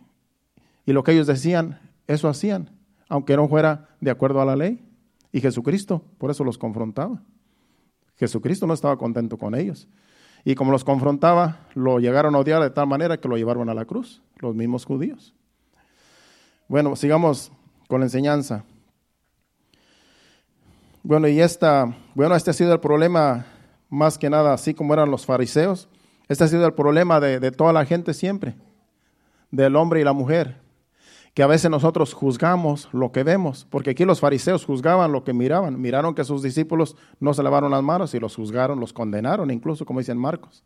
[0.85, 2.71] y lo que ellos decían, eso hacían,
[3.09, 4.85] aunque no fuera de acuerdo a la ley.
[5.33, 7.23] Y Jesucristo, por eso los confrontaba.
[8.17, 9.89] Jesucristo no estaba contento con ellos.
[10.45, 13.75] Y como los confrontaba, lo llegaron a odiar de tal manera que lo llevaron a
[13.75, 15.35] la cruz, los mismos judíos.
[16.69, 17.51] Bueno, sigamos
[17.89, 18.65] con la enseñanza.
[21.03, 23.47] Bueno, y esta, bueno, este ha sido el problema
[23.91, 25.89] más que nada, así como eran los fariseos.
[26.29, 28.55] Este ha sido el problema de, toda la gente siempre,
[29.51, 30.63] del hombre y la mujer,
[31.35, 35.33] que a veces nosotros juzgamos lo que vemos, porque aquí los fariseos juzgaban lo que
[35.33, 39.51] miraban, miraron que sus discípulos no se lavaron las manos y los juzgaron, los condenaron,
[39.51, 40.65] incluso como dicen Marcos.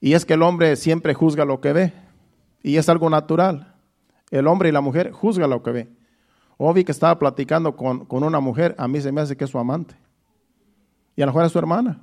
[0.00, 1.92] Y es que el hombre siempre juzga lo que ve,
[2.62, 3.74] y es algo natural.
[4.30, 5.92] El hombre y la mujer juzgan lo que ve.
[6.56, 9.44] O vi que estaba platicando con, con una mujer, a mí se me hace que
[9.44, 9.94] es su amante.
[11.16, 12.00] Y a lo mejor es su hermana.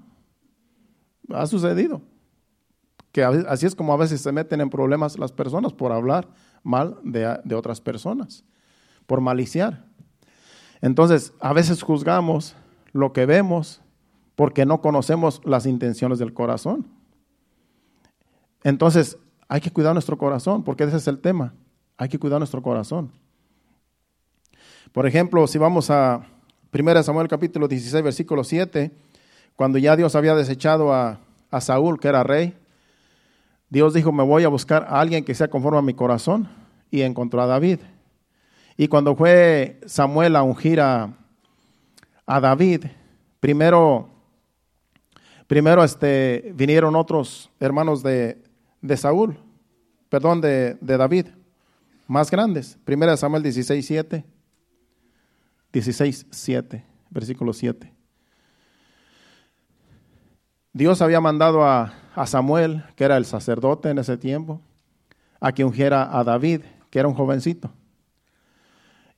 [1.33, 2.01] Ha sucedido.
[3.11, 6.27] Que así es como a veces se meten en problemas las personas por hablar
[6.63, 8.43] mal de, otras personas,
[9.05, 9.85] por maliciar.
[10.81, 12.55] Entonces, a veces juzgamos
[12.91, 13.81] lo que vemos
[14.35, 16.87] porque no conocemos las intenciones del corazón.
[18.63, 19.17] Entonces,
[19.47, 21.53] hay que cuidar nuestro corazón, porque ese es el tema.
[21.97, 23.11] Hay que cuidar nuestro corazón.
[24.91, 26.25] Por ejemplo, si vamos a
[26.71, 28.91] 1 Samuel capítulo 16, versículo 7,
[29.55, 31.19] cuando ya Dios había desechado a,
[31.59, 32.55] Saúl, que era rey,
[33.69, 36.47] Dios dijo, me voy a buscar a alguien que sea conforme a mi corazón,
[36.89, 37.79] y encontró a David.
[38.77, 41.13] Y cuando fue Samuel a ungir a,
[42.25, 42.85] David,
[43.39, 44.09] primero,
[45.47, 48.37] primero este, vinieron otros hermanos de,
[48.95, 49.37] Saúl,
[50.09, 51.27] perdón, de, de, David,
[52.07, 52.77] más grandes.
[52.85, 54.25] Primera Samuel 16, 7
[55.71, 57.91] 16, 7, versículo 7.
[60.77, 61.91] Dios había mandado a,
[62.27, 64.61] Samuel, que era el sacerdote en ese tiempo,
[65.39, 66.61] a que ungiera a David,
[66.91, 67.71] que era un jovencito.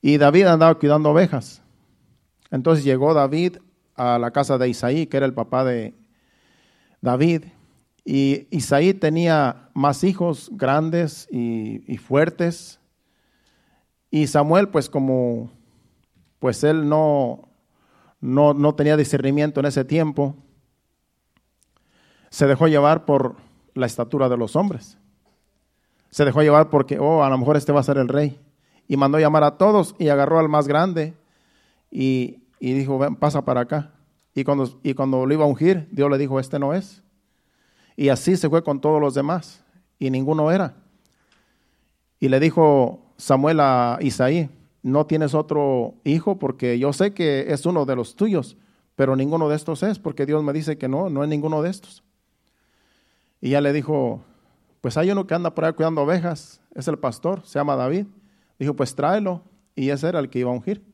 [0.00, 1.62] Y David andaba cuidando ovejas.
[2.50, 3.58] Entonces llegó David
[3.94, 5.94] a la casa de Isaí, que era el papá de
[7.02, 7.44] David.
[8.06, 12.80] Y Isaí tenía más hijos grandes y, y fuertes.
[14.10, 15.50] Y Samuel, pues como
[16.38, 17.50] pues él no,
[18.20, 20.36] no, no tenía discernimiento en ese tiempo,
[22.30, 23.36] se dejó llevar por
[23.74, 24.96] la estatura de los hombres.
[26.10, 28.40] Se dejó llevar porque, oh, a lo mejor este va a ser el rey.
[28.88, 31.14] Y mandó llamar a todos y agarró al más grande
[31.90, 33.92] y, y dijo, ven, pasa para acá.
[34.34, 37.02] Y cuando, y cuando lo iba a ungir, Dios le dijo, este no es.
[37.96, 39.64] Y así se fue con todos los demás
[39.98, 40.74] y ninguno era.
[42.18, 44.50] Y le dijo Samuel a Isaí,
[44.82, 48.56] no tienes otro hijo porque yo sé que es uno de los tuyos,
[48.96, 51.70] pero ninguno de estos es porque Dios me dice que no, no es ninguno de
[51.70, 52.02] estos.
[53.40, 54.22] Y ya le dijo,
[54.80, 58.06] pues hay uno que anda por ahí cuidando ovejas, es el pastor, se llama David.
[58.58, 59.42] Dijo, pues tráelo.
[59.74, 60.84] Y ese era el que iba a ungir.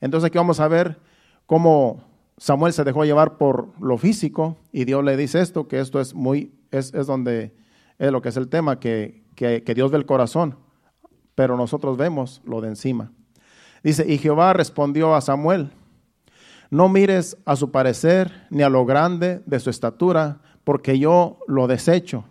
[0.00, 1.00] Entonces aquí vamos a ver
[1.46, 2.04] cómo
[2.36, 6.14] Samuel se dejó llevar por lo físico y Dios le dice esto, que esto es
[6.14, 7.54] muy, es, donde
[7.98, 10.56] es lo que es el tema, que, que, que Dios ve el corazón,
[11.34, 13.12] pero nosotros vemos lo de encima.
[13.82, 15.70] Dice, y Jehová respondió a Samuel,
[16.70, 21.66] no mires a su parecer ni a lo grande de su estatura, porque yo lo
[21.66, 22.24] desecho.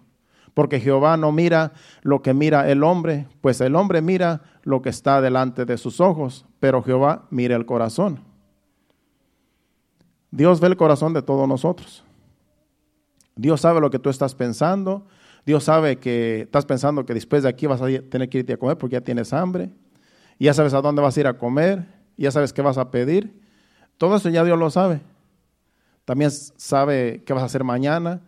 [0.54, 4.90] Porque Jehová no mira lo que mira el hombre, pues el hombre mira lo que
[4.90, 8.20] está delante de sus ojos, pero Jehová mira el corazón.
[10.30, 12.04] Dios ve el corazón de todos nosotros.
[13.36, 15.06] Dios sabe lo que tú estás pensando.
[15.46, 18.58] Dios sabe que estás pensando que después de aquí vas a tener que irte a
[18.58, 19.70] comer porque ya tienes hambre.
[20.40, 21.86] ya sabes a dónde vas a ir a comer.
[22.18, 23.42] Ya sabes qué vas a pedir.
[23.98, 25.02] Todo eso ya Dios lo sabe.
[26.06, 28.22] También sabe qué vas a hacer mañana.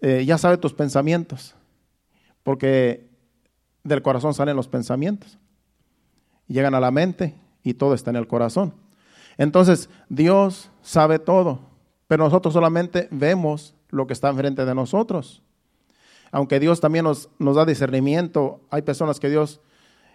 [0.00, 1.54] Eh, ya sabe tus pensamientos.
[2.42, 3.08] Porque
[3.84, 5.38] del corazón salen los pensamientos.
[6.46, 8.74] Llegan a la mente y todo está en el corazón.
[9.38, 11.60] Entonces, Dios sabe todo,
[12.06, 15.42] pero nosotros solamente vemos lo que está enfrente de nosotros.
[16.30, 19.60] Aunque Dios también nos, nos da discernimiento, hay personas que Dios,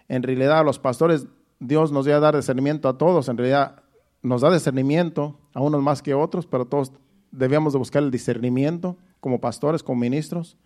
[0.08, 1.26] en realidad, a los pastores,
[1.58, 3.82] Dios nos a dar discernimiento a todos, en realidad
[4.22, 6.92] nos da discernimiento a unos más que otros, pero todos
[7.30, 10.56] debemos de buscar el discernimiento como pastores, como ministros,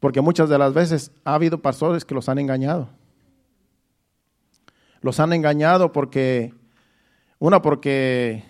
[0.00, 2.88] porque muchas de las veces ha habido pastores que los han engañado.
[5.00, 6.54] Los han engañado porque,
[7.38, 8.44] una porque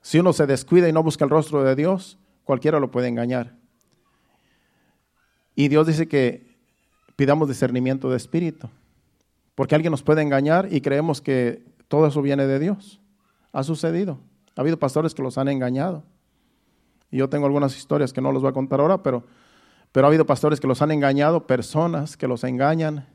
[0.00, 3.56] si uno se descuida y no busca el rostro de Dios, cualquiera lo puede engañar.
[5.54, 6.56] Y Dios dice que
[7.16, 8.68] pidamos discernimiento de espíritu,
[9.54, 13.01] porque alguien nos puede engañar y creemos que todo eso viene de Dios.
[13.52, 14.18] Ha sucedido.
[14.56, 16.04] Ha habido pastores que los han engañado.
[17.10, 19.24] Y yo tengo algunas historias que no los voy a contar ahora, pero,
[19.92, 23.06] pero ha habido pastores que los han engañado, personas que los engañan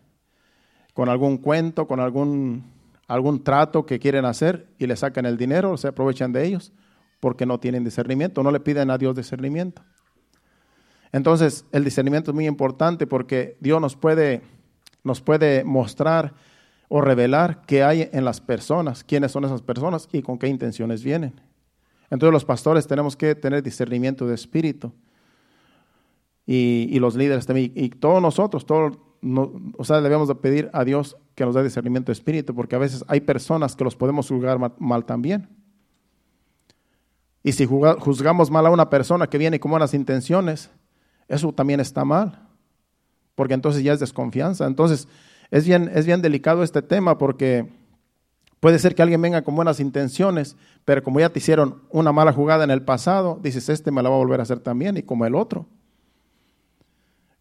[0.94, 2.72] con algún cuento, con algún,
[3.08, 6.72] algún trato que quieren hacer y le sacan el dinero, se aprovechan de ellos
[7.20, 9.82] porque no tienen discernimiento, no le piden a Dios discernimiento.
[11.12, 14.42] Entonces, el discernimiento es muy importante porque Dios nos puede,
[15.04, 16.34] nos puede mostrar
[16.90, 21.04] o revelar qué hay en las personas, quiénes son esas personas y con qué intenciones
[21.04, 21.40] vienen.
[22.10, 24.94] Entonces los pastores tenemos que tener discernimiento de espíritu.
[26.46, 27.74] Y, los líderes también.
[27.76, 28.98] Y todos nosotros, todos,
[29.78, 32.80] o sea, debemos de pedir a Dios que nos dé discernimiento de espíritu, porque a
[32.80, 35.50] veces hay personas que los podemos juzgar mal, también.
[37.44, 40.70] Y si juzgamos mal a una persona que viene con buenas intenciones,
[41.28, 42.48] eso también está mal,
[43.36, 44.66] porque entonces ya es desconfianza.
[44.66, 45.10] Entonces,
[45.52, 47.70] es bien, es bien delicado este tema porque
[48.60, 50.56] puede ser que alguien venga con buenas intenciones,
[50.86, 54.10] pero como ya te hicieron una mala jugada en el pasado, dices, este me la
[54.10, 55.68] va a volver a hacer también y como el otro.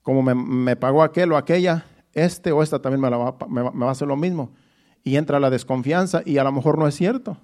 [0.03, 3.89] Como me, pagó aquel o aquella, este o esta también me, la va, me, va
[3.89, 4.53] a hacer lo mismo.
[5.03, 7.39] Y entra la desconfianza y a lo mejor no es cierto.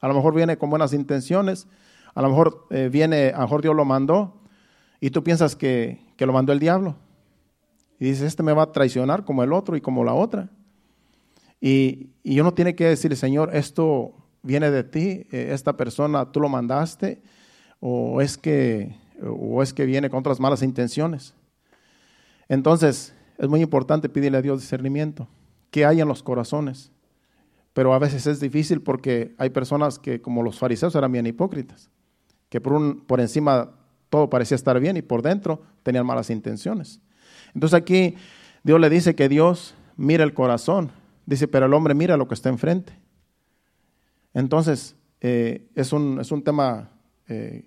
[0.00, 1.66] A lo mejor viene con buenas intenciones,
[2.14, 4.40] a lo mejor eh, viene, a lo mejor Dios lo mandó
[5.00, 6.96] y tú piensas que, que lo mandó el diablo.
[7.98, 10.50] Y dices, este me va a traicionar como el otro y como la otra.
[11.60, 16.40] Y, y uno tiene que decir, Señor, esto viene de ti, eh, esta persona tú
[16.40, 17.20] lo mandaste,
[17.80, 21.34] o es que, o es que viene con otras malas intenciones.
[22.48, 25.28] Entonces, es muy importante pedirle a Dios discernimiento,
[25.70, 26.92] que hay en los corazones.
[27.72, 31.90] Pero a veces es difícil porque hay personas que, como los fariseos, eran bien hipócritas,
[32.48, 33.72] que por, un, por encima
[34.08, 37.00] todo parecía estar bien y por dentro tenían malas intenciones.
[37.56, 38.16] Entonces aquí
[38.64, 40.92] Dios le dice que Dios mira el corazón.
[41.24, 42.92] Dice, pero el hombre mira lo que está enfrente.
[44.34, 46.90] Entonces, eh, es, un, es, un, tema
[47.28, 47.64] eh,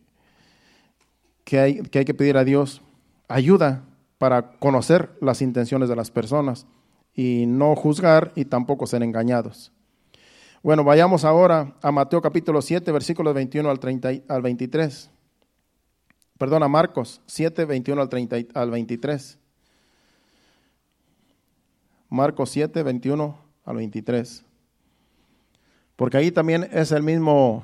[1.43, 2.83] que, hay, que pedir a Dios
[3.27, 3.83] ayuda
[4.19, 6.67] para conocer las intenciones de las personas
[7.15, 9.71] y no juzgar y tampoco ser engañados.
[10.61, 15.09] Bueno, vayamos ahora a Mateo capítulo 7, versículos 21 al, 30, al 23.
[16.37, 19.39] Perdón, a Marcos 7, 21 al, 30, al 23.
[22.09, 24.43] Marcos 7, 21 al 23.
[25.95, 27.63] Porque ahí también es el mismo,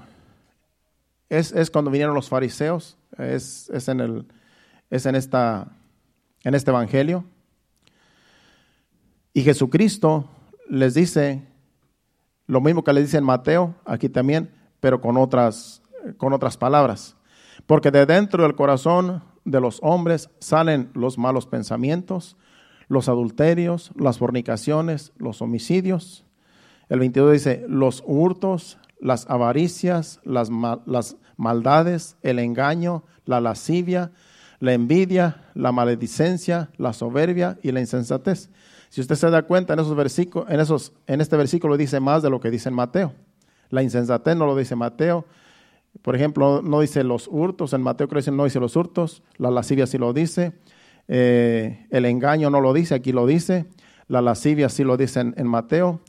[1.29, 4.27] es, es cuando vinieron los fariseos, es, es, en, el,
[4.89, 5.71] es en, esta,
[6.43, 7.25] en este evangelio.
[9.33, 10.29] Y Jesucristo
[10.69, 11.41] les dice,
[12.45, 15.81] lo mismo que le dice en Mateo, aquí también, pero con otras,
[16.17, 17.15] con otras palabras.
[17.65, 22.37] Porque de dentro del corazón de los hombres salen los malos pensamientos,
[22.87, 26.25] los adulterios, las fornicaciones, los homicidios.
[26.89, 30.49] El 22 dice, los hurtos, las avaricias, las,
[31.37, 34.11] maldades, el engaño, la lascivia,
[34.59, 38.49] la envidia, la maledicencia, la soberbia y la insensatez.
[38.89, 42.23] Si usted se da cuenta, en, esos versículos, en, esos, en este versículo dice más
[42.23, 43.13] de lo que dice en Mateo.
[43.69, 45.25] La insensatez no lo dice Mateo.
[46.01, 47.73] Por ejemplo, no dice los hurtos.
[47.73, 49.23] En Mateo creo que no dice los hurtos.
[49.37, 50.53] La lascivia sí lo dice.
[51.07, 53.65] Eh, el engaño no lo dice, aquí lo dice.
[54.07, 56.01] La lascivia sí lo dice en, Mateo.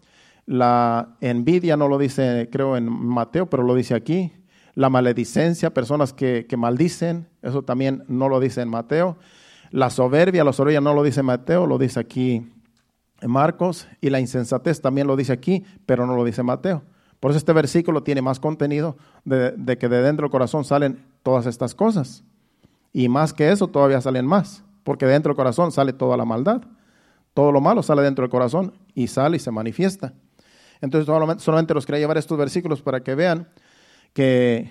[0.47, 4.33] La envidia no lo dice, creo, en Mateo, pero lo dice aquí.
[4.75, 9.17] La maledicencia, personas que, que maldicen, eso también no lo dice en Mateo.
[9.71, 12.53] La soberbia, la soberbia no lo dice en Mateo, lo dice aquí
[13.23, 16.83] Marcos y la insensatez también lo dice aquí, pero no lo dice Mateo.
[17.21, 21.47] Por eso este versículo tiene más contenido de, que de dentro del corazón salen todas
[21.47, 22.25] estas cosas.
[22.93, 26.63] Y más que eso, todavía salen más, porque dentro del corazón sale toda la maldad.
[27.35, 30.15] Todo lo malo sale dentro del corazón y sale y se manifiesta.
[30.81, 31.13] Entonces
[31.43, 33.49] solamente los quería llevar estos versículos para que vean
[34.13, 34.71] que,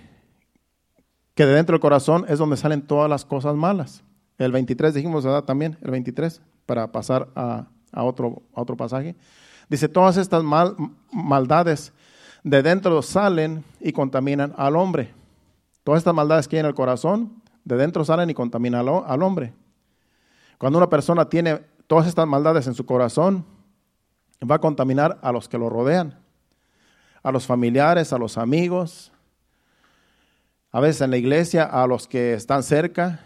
[1.34, 4.05] que de dentro del corazón es donde salen todas las cosas malas.
[4.38, 5.43] El 23 dijimos, ¿verdad?
[5.43, 9.18] También, el 23, para pasar a, a otro, otro pasaje.
[9.68, 10.45] Dice, todas estas
[11.11, 11.91] maldades
[12.41, 15.13] de dentro salen y contaminan al hombre.
[15.84, 19.53] Todas estas maldades que hay en el corazón, de dentro salen y contaminan al hombre.
[20.58, 23.45] Cuando una persona tiene todas estas maldades en su corazón,
[24.49, 26.20] va a contaminar a los que lo rodean,
[27.24, 29.12] a los familiares, a los amigos,
[30.72, 33.22] a veces en la iglesia, a los que están cerca,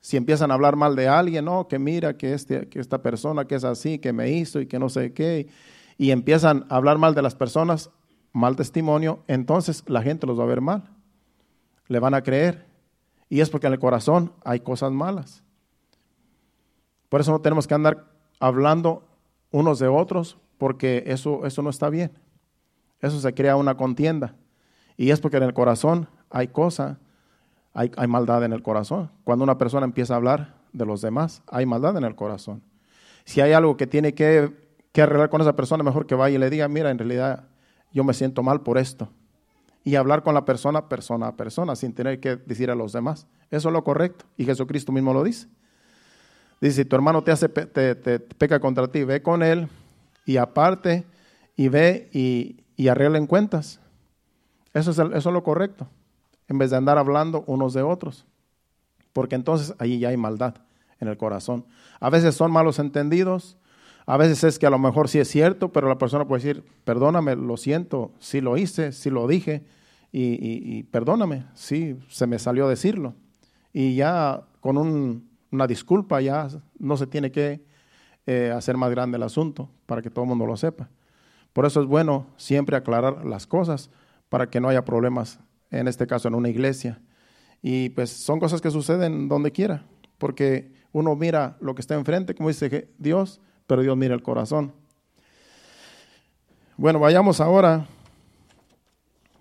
[0.00, 3.46] si empiezan a hablar mal de alguien, no, que mira que, este, que esta persona
[3.46, 5.48] que es así, que me hizo y que no sé qué,
[5.96, 7.90] y empiezan a hablar mal de las personas,
[8.32, 10.90] mal testimonio, entonces la gente los va a ver mal,
[11.88, 12.66] le van a creer.
[13.30, 15.43] Y es porque en el corazón hay cosas malas.
[17.08, 18.04] Por eso no tenemos que andar
[18.40, 19.06] hablando
[19.50, 22.12] unos de otros, porque eso, eso no está bien.
[23.00, 24.34] Eso se crea una contienda.
[24.96, 26.96] Y es porque en el corazón hay cosas
[27.74, 29.10] hay, maldad en el corazón.
[29.24, 32.62] Cuando una persona empieza a hablar de los demás, hay maldad en el corazón.
[33.24, 34.52] Si hay algo que tiene que,
[34.92, 37.48] que arreglar con esa persona, mejor que vaya y le diga, mira, en realidad
[37.92, 39.08] yo me siento mal por esto.
[39.82, 43.26] Y hablar con la persona persona a persona, sin tener que decir a los demás.
[43.50, 44.24] Eso es lo correcto.
[44.36, 45.48] Y Jesucristo mismo lo dice.
[46.68, 49.68] Dice, si tu hermano te hace te, peca contra ti, ve con él
[50.24, 51.04] y aparte
[51.56, 53.80] y ve y, y arreglen cuentas.
[54.72, 55.88] Eso es, eso es lo correcto
[56.48, 58.26] en vez de andar hablando unos de otros,
[59.12, 60.54] porque entonces allí ya hay maldad
[61.00, 61.66] en el corazón.
[62.00, 63.58] A veces son malos entendidos,
[64.06, 66.64] a veces es que a lo mejor sí es cierto, pero la persona puede decir,
[66.84, 69.66] perdóname, lo siento, sí lo hice, sí lo dije,
[70.16, 73.14] y, perdóname, sí, se me salió decirlo.
[73.72, 74.78] Y ya con
[75.54, 76.48] una disculpa ya
[76.78, 77.64] no se tiene que
[78.26, 80.88] eh, hacer más grande el asunto para que todo el mundo lo sepa.
[81.52, 83.88] Por eso es bueno siempre aclarar las cosas
[84.28, 85.38] para que no haya problemas
[85.70, 87.00] en este caso en una iglesia.
[87.62, 89.84] Y pues son cosas que suceden donde quiera,
[90.18, 94.72] porque uno mira lo que está enfrente, como dice Dios, pero Dios mira el corazón.
[96.76, 97.86] Bueno, vayamos ahora,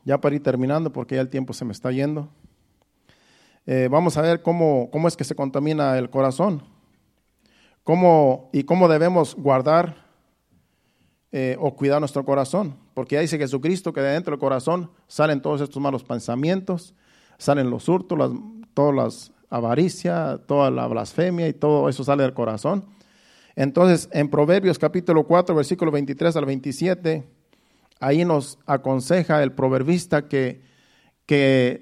[0.05, 2.29] ya para ir terminando, porque ya el tiempo se me está yendo.
[3.65, 6.63] Eh, vamos a ver cómo, cómo es que se contamina el corazón,
[7.83, 10.03] cómo y cómo debemos guardar
[11.31, 12.75] eh, o cuidar nuestro corazón.
[12.93, 16.93] Porque ya dice Jesucristo que de dentro del corazón salen todos estos malos pensamientos,
[17.37, 18.31] salen los hurtos, las,
[18.73, 22.85] todas las avaricia, toda la blasfemia y todo eso sale del corazón.
[23.55, 27.23] Entonces, en Proverbios capítulo 4, versículo 23 al 27,
[27.99, 30.61] ahí nos aconseja el proverbista que,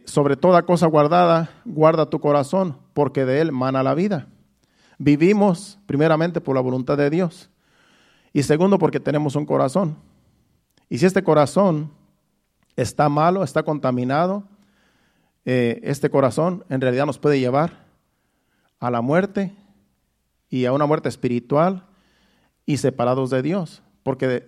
[0.06, 4.28] sobre toda cosa guardada, guarda tu corazón, porque de él mana la vida.
[4.98, 7.50] Vivimos primeramente por la voluntad de Dios.
[8.34, 9.98] Y segundo, porque tenemos un corazón.
[10.90, 11.92] Y si este corazón
[12.76, 14.44] está malo, está contaminado,
[15.46, 17.86] eh, este corazón en realidad nos puede llevar
[18.80, 19.56] a la muerte
[20.50, 21.86] y a una muerte espiritual
[22.66, 24.46] y separados de Dios, porque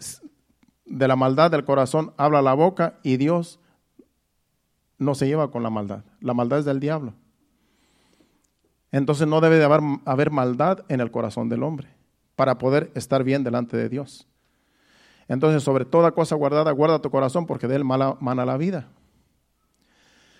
[0.86, 3.60] de la maldad del corazón habla la boca y Dios
[5.04, 6.04] no se lleva con la maldad.
[6.20, 7.14] La maldad es del diablo.
[8.91, 11.88] Entonces no debe de haber, haber, maldad en el corazón del hombre
[12.36, 14.28] para poder estar bien delante de Dios.
[15.28, 18.88] Entonces, sobre toda cosa guardada, guarda tu corazón porque de él mana la vida.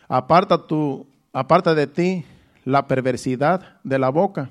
[0.08, 2.26] Aparta, tu, aparta de ti
[2.66, 4.50] la perversidad de la boca.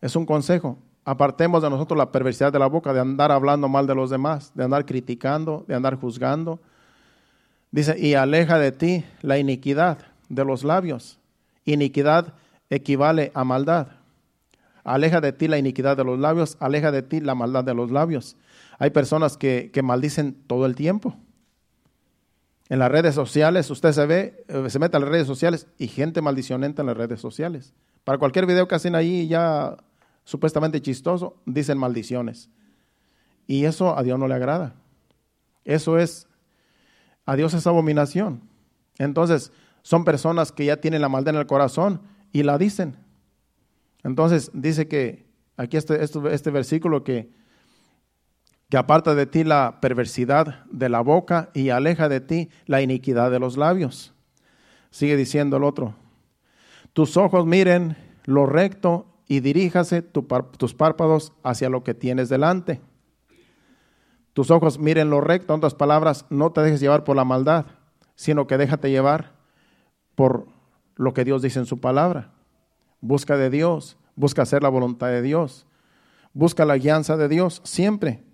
[0.00, 0.78] Es un consejo.
[1.04, 4.52] Apartemos de nosotros la perversidad de la boca, de andar hablando mal de los demás,
[4.54, 6.60] de andar criticando, de andar juzgando.
[7.74, 9.98] Dice, y aleja de ti la iniquidad
[10.28, 11.18] de los labios.
[11.64, 12.32] Iniquidad
[12.70, 13.88] equivale a maldad.
[14.84, 17.90] Aleja de ti la iniquidad de los labios, aleja de ti la maldad de los
[17.90, 18.36] labios.
[18.78, 21.16] Hay personas que, que maldicen todo el tiempo.
[22.68, 25.88] En las redes sociales, usted se ve, eh, se mete a las redes sociales y
[25.88, 27.74] gente maldicionenta en las redes sociales.
[28.04, 29.76] Para cualquier video que hacen ahí ya
[30.22, 32.50] supuestamente chistoso, dicen maldiciones.
[33.48, 34.76] Y eso a Dios no le agrada.
[35.64, 36.28] Eso es,
[37.26, 38.42] a Dios es abominación.
[38.98, 39.52] Entonces,
[39.82, 42.00] son personas que ya tienen la maldad en el corazón
[42.32, 42.96] y la dicen.
[44.02, 47.30] Entonces, dice que, aquí este, este, versículo que,
[48.68, 53.30] que aparta de ti la perversidad de la boca y aleja de ti la iniquidad
[53.30, 54.14] de los labios.
[54.90, 55.94] Sigue diciendo el otro,
[56.92, 62.80] tus ojos miren lo recto y diríjase tus párpados hacia lo que tienes delante.
[64.34, 67.66] Tus ojos miren lo recto, en otras palabras, no te dejes llevar por la maldad,
[68.16, 69.32] sino que déjate llevar
[70.16, 70.48] por
[70.96, 72.32] lo que Dios dice en su palabra.
[73.00, 75.66] Busca de Dios, busca hacer la voluntad de Dios,
[76.32, 78.24] busca la guianza de Dios siempre,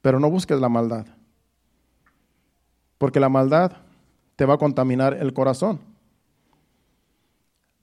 [0.00, 1.06] pero no busques la maldad,
[2.96, 3.72] porque la maldad
[4.36, 5.80] te va a contaminar el corazón.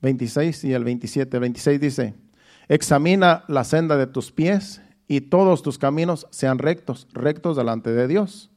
[0.00, 1.38] 26 y el 27.
[1.38, 2.14] 26 dice,
[2.68, 8.06] examina la senda de tus pies y todos tus caminos sean rectos, rectos delante de
[8.06, 8.50] Dios.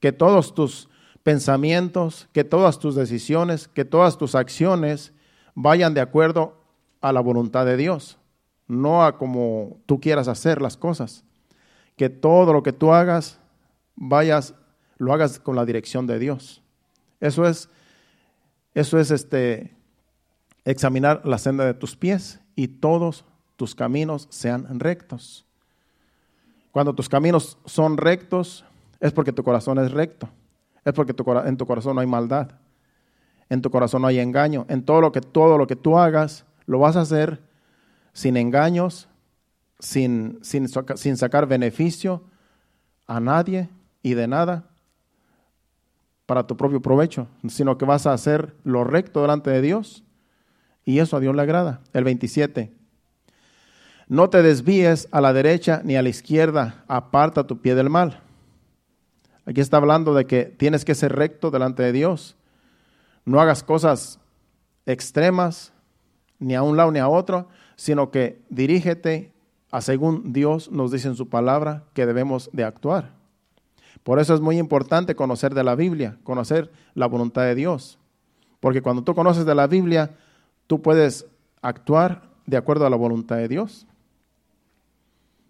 [0.00, 0.88] Que todos tus
[1.24, 5.12] pensamientos, que todas tus decisiones, que todas tus acciones
[5.56, 6.62] vayan de acuerdo
[7.00, 8.16] a la voluntad de Dios,
[8.68, 11.24] no a como tú quieras hacer las cosas.
[11.96, 13.40] Que todo lo que tú hagas,
[13.96, 14.54] vayas,
[14.98, 16.62] lo hagas con la dirección de Dios.
[17.18, 17.68] Eso es,
[18.74, 19.74] eso es este,
[20.64, 23.24] examinar la senda de tus pies y todos
[23.56, 25.45] tus caminos sean rectos.
[26.76, 28.62] Cuando tus caminos son rectos,
[29.00, 30.28] es porque tu corazón es recto.
[30.84, 31.14] Es porque
[31.46, 32.50] en tu corazón no hay maldad.
[33.48, 34.66] En tu corazón no hay engaño.
[34.68, 37.40] En todo lo que, todo lo que tú hagas, lo vas a hacer
[38.12, 39.08] sin engaños,
[39.78, 42.24] sin, sin, sin sacar beneficio
[43.06, 43.70] a nadie
[44.02, 44.68] y de nada
[46.26, 50.04] para tu propio provecho, sino que vas a hacer lo recto delante de Dios
[50.84, 51.80] y eso a Dios le agrada.
[51.94, 52.70] El 27.
[54.08, 58.20] No te desvíes a la derecha ni a la izquierda, aparta tu pie del mal.
[59.44, 62.36] Aquí está hablando de que tienes que ser recto delante de Dios.
[63.24, 64.20] No hagas cosas
[64.86, 65.72] extremas,
[66.38, 69.32] ni a un lado ni a otro, sino que dirígete
[69.70, 73.12] a según Dios nos dice en su palabra que debemos de actuar.
[74.04, 77.98] Por eso es muy importante conocer de la Biblia, conocer la voluntad de Dios.
[78.60, 80.12] Porque cuando tú conoces de la Biblia,
[80.66, 81.26] tú puedes
[81.60, 83.86] actuar de acuerdo a la voluntad de Dios.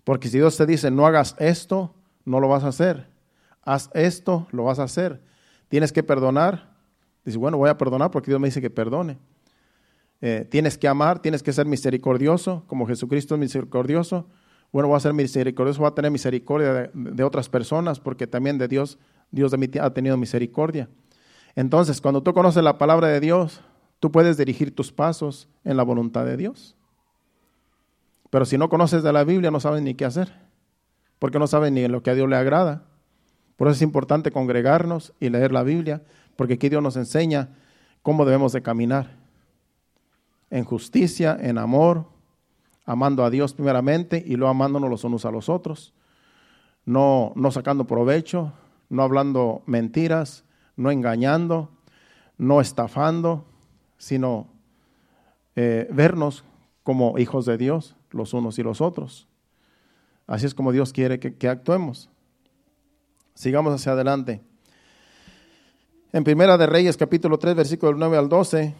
[0.06, 1.92] Porque si Dios te dice, no hagas esto,
[2.24, 3.08] no lo vas a hacer.
[3.62, 5.20] Haz esto, lo vas a hacer.
[5.66, 6.76] Tienes que perdonar.
[7.24, 9.18] Dice, bueno, voy a perdonar porque Dios me dice que perdone.
[10.20, 14.28] Eh, tienes que amar, tienes que ser misericordioso, como Jesucristo es misericordioso.
[14.70, 18.68] Bueno, voy a ser misericordioso, voy a tener misericordia de, otras personas, porque también de
[18.68, 19.00] Dios,
[19.32, 20.88] Dios de ha tenido misericordia.
[21.56, 23.60] Entonces, cuando tú conoces la palabra de Dios,
[23.98, 26.76] tú puedes dirigir tus pasos en la voluntad de Dios.
[28.36, 30.30] Pero si no conoces de la Biblia, no sabes ni qué hacer,
[31.18, 32.82] porque no sabes ni en lo que a Dios le agrada.
[33.56, 36.02] Por eso es importante congregarnos y leer la Biblia,
[36.36, 37.56] porque aquí Dios nos enseña
[38.02, 39.16] cómo debemos de caminar.
[40.50, 42.04] En justicia, en amor,
[42.84, 45.94] amando a Dios primeramente y luego amándonos los unos a los otros.
[46.84, 48.52] No, no sacando provecho,
[48.90, 50.44] no hablando mentiras,
[50.76, 51.70] no engañando,
[52.36, 53.46] no estafando,
[53.96, 54.46] sino
[55.54, 56.44] eh, vernos
[56.82, 59.28] como hijos de Dios, los unos y los otros.
[60.26, 62.10] Así es como Dios quiere que, actuemos.
[63.34, 64.40] Sigamos hacia adelante.
[66.12, 68.74] En Primera de Reyes, capítulo 3, versículo 9 al 12,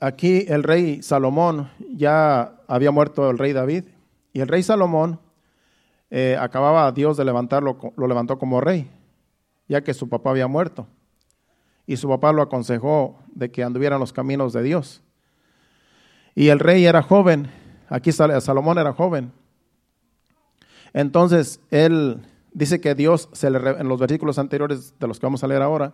[0.00, 3.84] aquí el rey Salomón, ya había muerto el rey David,
[4.32, 5.20] y el rey Salomón
[6.10, 8.90] eh, acababa a Dios de levantarlo, lo levantó como rey.
[9.68, 10.86] ya que su papá había muerto.
[11.86, 15.02] Y su papá lo aconsejó de que anduviera en los caminos de Dios.
[16.34, 17.50] Y el rey era joven,
[17.94, 19.30] aquí Salomón era joven.
[20.92, 22.22] Entonces él
[22.52, 25.62] dice que Dios, se le, en los versículos anteriores de los que vamos a leer
[25.62, 25.92] ahora,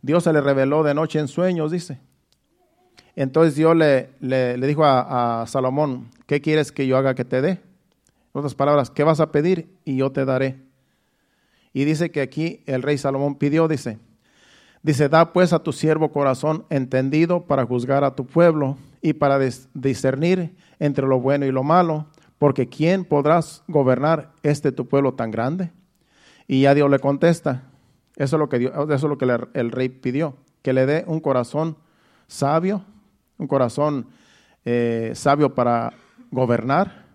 [0.00, 1.98] Dios se le reveló de noche en sueños, dice.
[3.16, 7.42] Entonces Dios le, le, dijo a, a, Salomón, ¿qué quieres que yo haga que te
[7.42, 7.50] dé?
[7.50, 7.60] En
[8.32, 9.74] otras palabras, ¿qué vas a pedir?
[9.84, 10.62] Y yo te daré.
[11.72, 13.98] Y dice que aquí el rey Salomón pidió, dice,
[14.82, 19.38] dice, da pues a tu siervo corazón entendido para juzgar a tu pueblo y para
[19.74, 22.06] discernir entre lo bueno y lo malo,
[22.38, 25.70] porque ¿quién podrás gobernar este tu pueblo tan grande?
[26.48, 27.62] Y ya Dios le contesta,
[28.16, 31.76] eso es lo que, el rey pidió, que le dé un corazón
[32.26, 32.82] sabio,
[33.38, 34.08] un corazón
[34.64, 35.92] eh, sabio para
[36.30, 37.06] gobernar.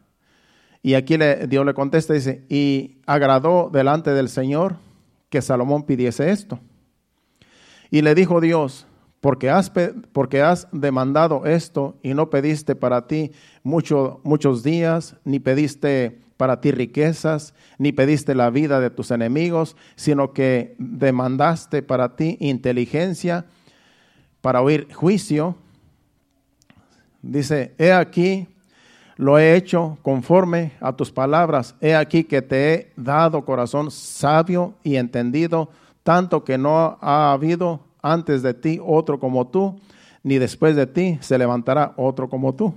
[0.81, 4.77] Y aquí le, Dios le contesta, dice, y agradó delante del Señor
[5.29, 6.59] que Salomón pidiese esto.
[7.89, 8.87] Y le dijo Dios,
[9.25, 9.71] porque has,
[10.13, 13.31] porque has demandado esto y no pediste para ti
[13.63, 19.75] mucho, muchos días, ni pediste para ti riquezas, ni pediste la vida de tus enemigos,
[19.95, 23.45] sino que demandaste para ti inteligencia
[24.41, 25.55] para oír juicio.
[27.23, 28.47] Dice, he aquí,
[29.15, 31.73] lo he hecho conforme a tus palabras.
[31.81, 35.71] He aquí que te he dado corazón sabio y entendido,
[36.03, 39.79] tanto que no ha habido antes de ti otro como tú,
[40.21, 42.75] ni después de ti se levantará otro como tú.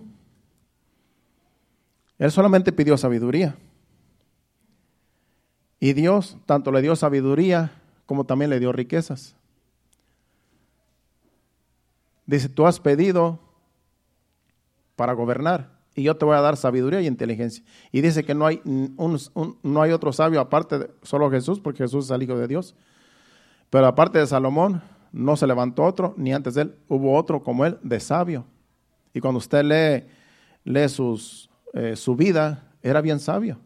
[2.19, 3.57] Él solamente pidió sabiduría.
[5.79, 7.71] Y Dios tanto le dio sabiduría
[8.07, 9.37] como también le dio riquezas.
[12.27, 13.39] Dice, tú has pedido
[14.97, 17.63] para gobernar y yo te voy a dar sabiduría y inteligencia.
[17.93, 22.07] Y dice que no hay, no hay otro sabio aparte de solo Jesús, porque Jesús
[22.07, 22.75] es el Hijo de Dios.
[23.71, 27.65] Pero aparte de Salomón, no se levantó otro, ni antes de él hubo otro como
[27.65, 28.45] él de sabio.
[29.13, 30.07] Y cuando usted
[30.65, 33.59] lee, sus, eh, su vida, era bien sabio.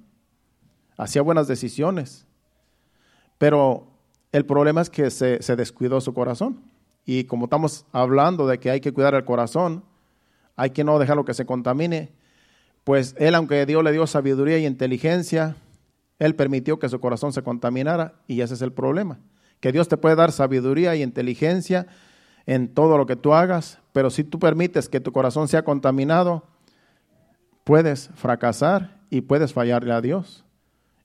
[0.96, 2.26] Hacía buenas decisiones.
[3.38, 3.88] Pero
[4.30, 6.62] el problema es que se, se descuidó su corazón.
[7.04, 9.84] Y como estamos hablando de que hay que cuidar el corazón,
[10.54, 12.12] hay que no dejarlo que se contamine,
[12.84, 15.56] pues él, aunque Dios le dio sabiduría y inteligencia,
[16.18, 19.18] él permitió que su corazón se contaminara y ese es el problema
[19.62, 21.86] que Dios te puede dar sabiduría y inteligencia
[22.46, 26.42] en todo lo que tú hagas, pero si tú permites que tu corazón sea contaminado,
[27.62, 30.44] puedes fracasar y puedes fallarle a Dios.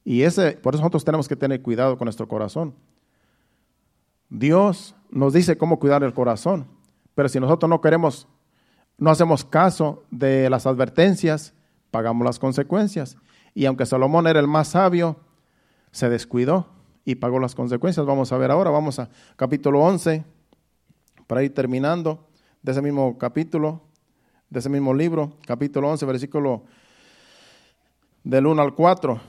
[0.03, 2.73] Y ese, por eso nosotros tenemos que tener cuidado con nuestro corazón.
[4.27, 6.65] Dios nos dice cómo cuidar el corazón,
[7.13, 8.27] pero si nosotros no queremos,
[8.97, 11.53] no hacemos caso de las advertencias,
[11.91, 13.17] pagamos las consecuencias.
[13.53, 15.19] Y aunque Salomón era el más sabio,
[15.91, 16.75] se descuidó
[17.07, 18.05] y pagó las consecuencias.
[18.05, 20.25] Vamos a ver ahora, vamos a capítulo 11,
[21.25, 22.27] para ir terminando
[22.61, 23.81] de ese mismo capítulo,
[24.49, 26.63] de ese mismo libro, capítulo 11, versículo
[28.25, 29.21] del 1 al 4.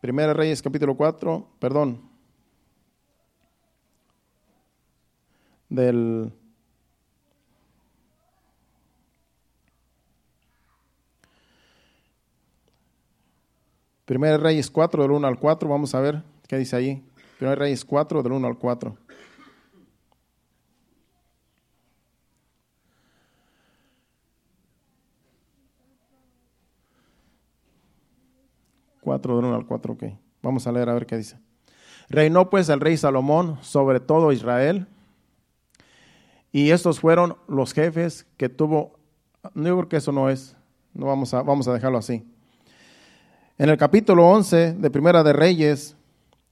[0.00, 2.00] Primera Reyes, capítulo 4, perdón,
[5.68, 6.32] del
[14.06, 17.02] Primera Reyes 4, del 1 al 4, vamos a ver ¿Qué dice ahí?
[17.38, 18.94] Primero Reyes 4, del 1 al 4.
[29.00, 30.04] 4 del 1 al 4, ok.
[30.42, 31.38] Vamos a leer a ver qué dice.
[32.10, 34.88] Reinó pues el rey Salomón sobre todo Israel,
[36.52, 38.98] y estos fueron los jefes que tuvo.
[39.54, 40.54] No digo que eso no es,
[40.92, 42.30] no vamos a, vamos a dejarlo así.
[43.56, 45.96] En el capítulo 11 de Primera de Reyes,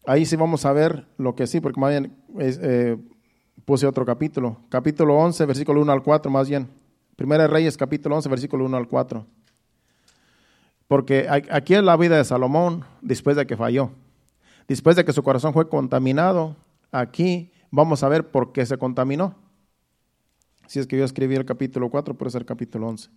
[0.06, 2.96] Ahí sí vamos a ver lo que sí, porque más bien eh,
[3.64, 4.56] puse otro capítulo.
[4.68, 6.68] Capítulo 11, versículo 1 al 4, más bien.
[7.16, 9.26] Primera de Reyes, capítulo 11, versículo 1 al 4.
[10.88, 13.90] Porque aquí es la vida de Salomón después de que falló.
[14.66, 16.56] Después de que su corazón fue contaminado,
[16.90, 19.36] aquí vamos a ver por qué se contaminó.
[20.66, 23.10] Si es que yo escribí el capítulo 4, puede ser capítulo 11.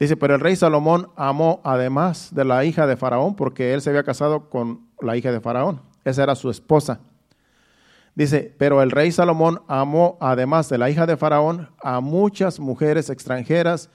[0.00, 3.90] Dice, pero el rey Salomón amó además de la hija de Faraón, porque él se
[3.90, 5.80] había casado con la hija de Faraón.
[6.04, 7.00] Esa era su esposa.
[8.14, 13.10] Dice, pero el rey Salomón amó además de la hija de Faraón a muchas mujeres
[13.10, 13.90] extranjeras,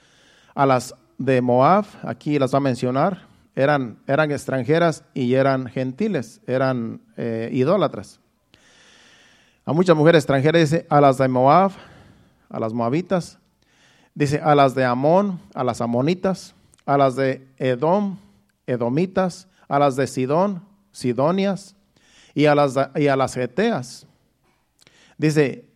[0.54, 6.40] a las de Moab, aquí las va a mencionar, eran, eran extranjeras y eran gentiles,
[6.46, 8.20] eran eh, idólatras.
[9.66, 11.72] A muchas mujeres extranjeras, dice, a las de Moab,
[12.48, 13.38] a las moabitas,
[14.14, 16.54] Dice, a las de Amón, a las amonitas,
[16.86, 18.18] a las de Edom,
[18.64, 20.62] edomitas, a las de Sidón,
[20.94, 21.76] sidonias,
[22.34, 24.06] y a las, y a las geteas.
[25.18, 25.66] Dice,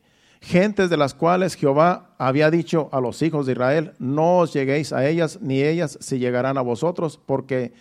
[0.41, 4.93] gentes de las cuales Jehová había dicho a los hijos de Israel, no os lleguéis
[4.93, 7.73] a ellas, ni ellas se llegarán a vosotros, porque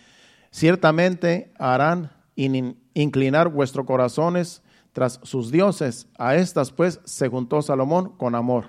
[0.50, 4.62] ciertamente harán inclinar vuestros corazones
[4.92, 6.06] tras sus dioses.
[6.18, 8.66] A estas pues se juntó Salomón con amor.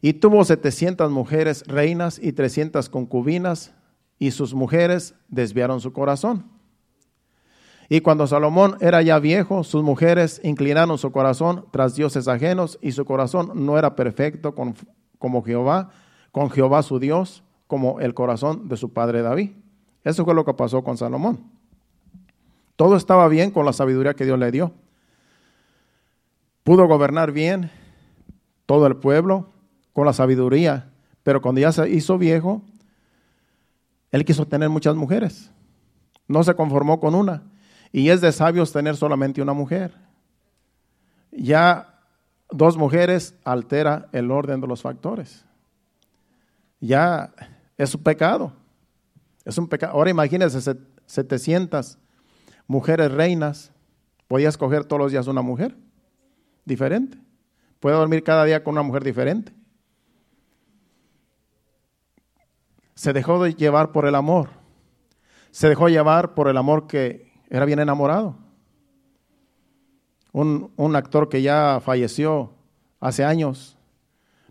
[0.00, 3.72] Y tuvo setecientas mujeres reinas y trescientas concubinas,
[4.20, 6.57] y sus mujeres desviaron su corazón.
[7.88, 12.92] Y cuando Salomón era ya viejo, sus mujeres inclinaron su corazón tras dioses ajenos, y
[12.92, 14.74] su corazón no era perfecto con,
[15.18, 15.90] como Jehová,
[16.30, 19.52] con Jehová su Dios, como el corazón de su padre David.
[20.04, 21.38] Eso fue lo que pasó con Salomón.
[22.76, 24.72] Todo estaba bien con la sabiduría que Dios le dio.
[26.62, 27.70] Pudo gobernar bien
[28.66, 29.48] todo el pueblo
[29.94, 30.90] con la sabiduría,
[31.22, 32.62] pero cuando ya se hizo viejo,
[34.12, 35.50] él quiso tener muchas mujeres.
[36.26, 37.42] No se conformó con una.
[37.92, 39.94] Y es de sabios tener solamente una mujer.
[41.30, 42.02] Ya
[42.50, 45.44] dos mujeres altera el orden de los factores.
[46.80, 47.32] Ya
[47.76, 48.52] es un pecado.
[49.44, 49.94] Es un pecado.
[49.94, 50.76] Ahora imagínense
[51.06, 51.98] 700
[52.66, 53.72] mujeres reinas.
[54.26, 55.74] Podía escoger todos los días una mujer
[56.64, 57.18] diferente.
[57.80, 59.52] Puede dormir cada día con una mujer diferente.
[62.94, 64.50] Se dejó de llevar por el amor.
[65.50, 68.36] Se dejó llevar por el amor que era bien enamorado.
[70.32, 72.52] Un, un actor que ya falleció
[73.00, 73.76] hace años,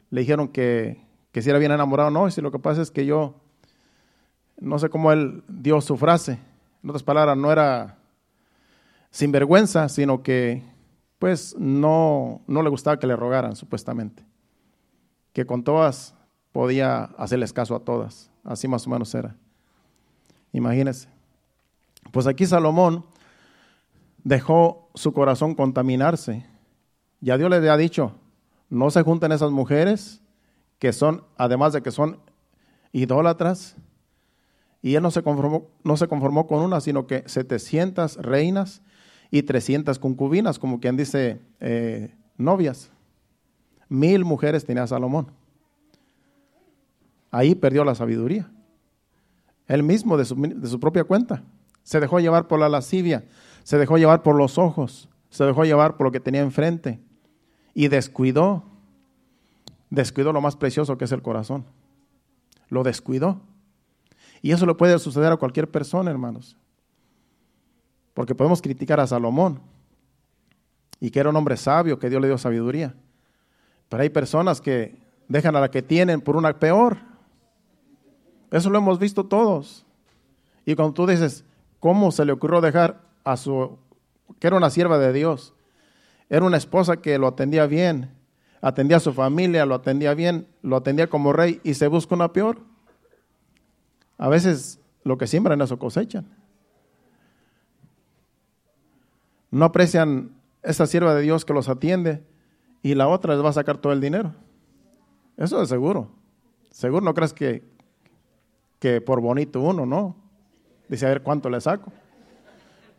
[0.09, 2.09] le dijeron que, que si era bien enamorado.
[2.11, 3.35] No, y si lo que pasa es que yo,
[4.59, 6.39] no sé cómo él dio su frase.
[6.83, 7.97] En otras palabras, no era
[9.11, 10.63] sin vergüenza, sino que
[11.19, 14.23] pues no, no le gustaba que le rogaran, supuestamente.
[15.33, 16.15] Que con todas
[16.51, 18.31] podía hacerles caso a todas.
[18.43, 19.35] Así más o menos era.
[20.53, 21.16] Imagínense.
[22.11, 23.05] Pues aquí Salomón
[24.23, 26.45] dejó su corazón contaminarse.
[27.21, 28.13] Ya Dios le había dicho,
[28.69, 30.21] no se junten esas mujeres
[30.79, 32.19] que son, además de que son
[32.91, 33.75] idólatras,
[34.81, 38.81] y él no se conformó, no se conformó con una, sino que 700 reinas
[39.31, 42.91] y 300 concubinas, como quien dice eh, novias.
[43.89, 45.31] Mil mujeres tenía Salomón.
[47.31, 48.49] Ahí perdió la sabiduría.
[49.67, 51.43] Él mismo de su, de su propia cuenta.
[51.87, 53.23] Se dejó llevar por la lascivia,
[53.63, 56.99] se dejó llevar por los ojos, se dejó llevar por lo que tenía enfrente
[57.73, 58.65] y descuidó,
[59.89, 61.63] descuidó lo más precioso que es el corazón.
[62.67, 63.39] Lo descuidó.
[64.41, 66.57] Y eso le puede suceder a cualquier persona, hermanos.
[68.13, 69.61] Porque podemos criticar a Salomón
[70.99, 72.95] y que era un hombre sabio, que Dios le dio sabiduría.
[73.87, 76.97] Pero hay personas que dejan a la que tienen por una peor.
[78.51, 79.85] Eso lo hemos visto todos.
[80.65, 81.45] Y cuando tú dices,
[81.79, 83.77] ¿cómo se le ocurrió dejar a su,
[84.39, 85.53] que era una sierva de Dios?
[86.29, 88.11] Era una esposa que lo atendía bien,
[88.61, 92.33] atendía a su familia, lo atendía bien, lo atendía como rey y se busca una
[92.33, 92.59] peor.
[94.17, 96.37] A veces lo que siembran eso cosechan.
[99.51, 100.31] no aprecian
[100.63, 102.23] esa sierva de Dios que los atiende
[102.81, 104.33] y la otra les va a sacar todo el dinero.
[105.37, 106.11] Eso es seguro.
[106.69, 107.63] Seguro no crees que,
[108.79, 110.15] que por bonito uno, no.
[110.89, 111.91] Dice, a ver cuánto le saco.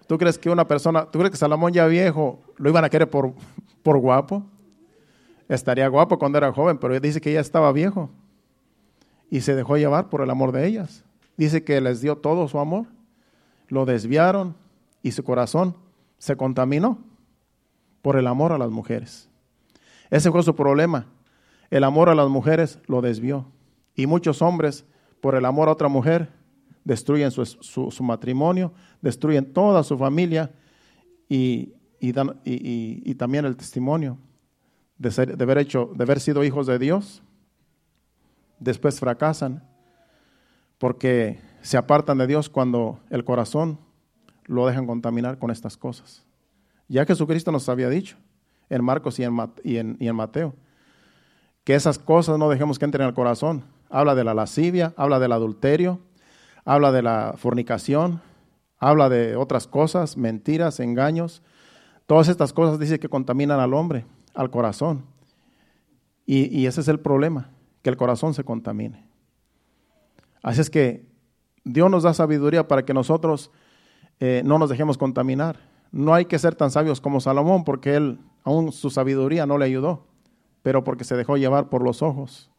[0.06, 3.10] ¿Tú crees que una persona, tú crees que Salomón ya viejo lo iban a querer
[3.10, 3.32] por,
[3.82, 4.44] por guapo?
[5.48, 8.10] Estaría guapo cuando era joven, pero dice que ya estaba viejo
[9.30, 11.04] y se dejó llevar por el amor de ellas.
[11.36, 12.86] Dice que les dio todo su amor,
[13.68, 14.56] lo desviaron
[15.02, 15.76] y su corazón
[16.18, 16.98] se contaminó
[18.02, 19.28] por el amor a las mujeres.
[20.10, 21.06] Ese fue su problema.
[21.70, 23.46] El amor a las mujeres lo desvió.
[23.94, 24.84] Y muchos hombres,
[25.20, 26.30] por el amor a otra mujer,
[26.88, 28.72] destruyen su, matrimonio,
[29.02, 30.50] destruyen toda su familia
[31.28, 34.16] y, y, también el testimonio
[34.96, 37.22] de, ser, de, haber hecho, de haber sido hijos de Dios.
[38.58, 39.62] Después fracasan
[40.78, 43.78] porque se apartan de Dios cuando el corazón
[44.46, 46.24] lo dejan contaminar con estas cosas.
[46.88, 48.16] Ya Jesucristo nos había dicho
[48.70, 49.36] en Marcos y en,
[49.98, 50.54] y en, Mateo,
[51.64, 53.64] que esas cosas no dejemos que entren al corazón.
[53.90, 56.00] Habla de la lascivia, habla del adulterio,
[56.68, 58.20] habla de la fornicación,
[58.78, 61.42] habla de otras cosas, mentiras, engaños.
[62.04, 64.04] Todas estas cosas dice que contaminan al hombre,
[64.34, 65.06] al corazón.
[66.26, 67.48] Y, y, ese es el problema,
[67.80, 69.08] que el corazón se contamine.
[70.42, 71.06] Así es que
[71.64, 73.50] Dios nos da sabiduría para que nosotros
[74.20, 75.56] eh, no nos dejemos contaminar.
[75.90, 79.64] No hay que ser tan sabios como Salomón porque él, aún su sabiduría no le
[79.64, 80.06] ayudó,
[80.60, 82.50] pero porque se dejó llevar por los ojos.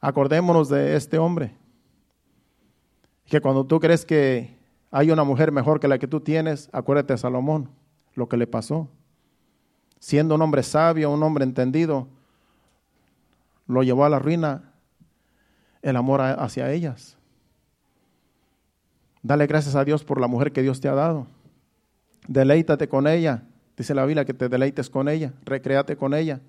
[0.00, 1.56] Acordémonos de este hombre,
[3.32, 4.58] que cuando tú crees que
[4.90, 7.70] hay una mujer mejor que la que tú tienes, acuérdate de Salomón,
[8.14, 8.90] lo que le pasó.
[9.98, 12.08] Siendo un hombre sabio, un hombre entendido,
[13.66, 14.74] lo llevó a la ruina
[15.80, 17.16] el amor hacia ellas.
[19.22, 21.26] Dale gracias a Dios por la mujer que Dios te ha dado.
[22.28, 23.44] Deleítate con ella.
[23.78, 26.40] Dice la Biblia que te deleites con ella, recréate con ella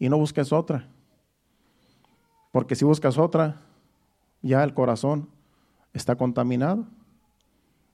[0.00, 0.88] y no busques otra.
[2.50, 3.60] Porque si buscas otra,
[4.42, 5.28] ya el corazón
[5.92, 6.86] está contaminado.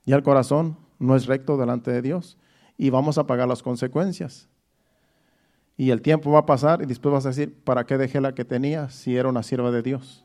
[0.04, 2.38] Ya el corazón no es recto delante de Dios
[2.78, 4.48] y vamos a pagar las consecuencias.
[5.76, 8.34] Y el tiempo va a pasar y después vas a decir, ¿para qué dejé la
[8.34, 10.24] que tenía si era una sierva de Dios?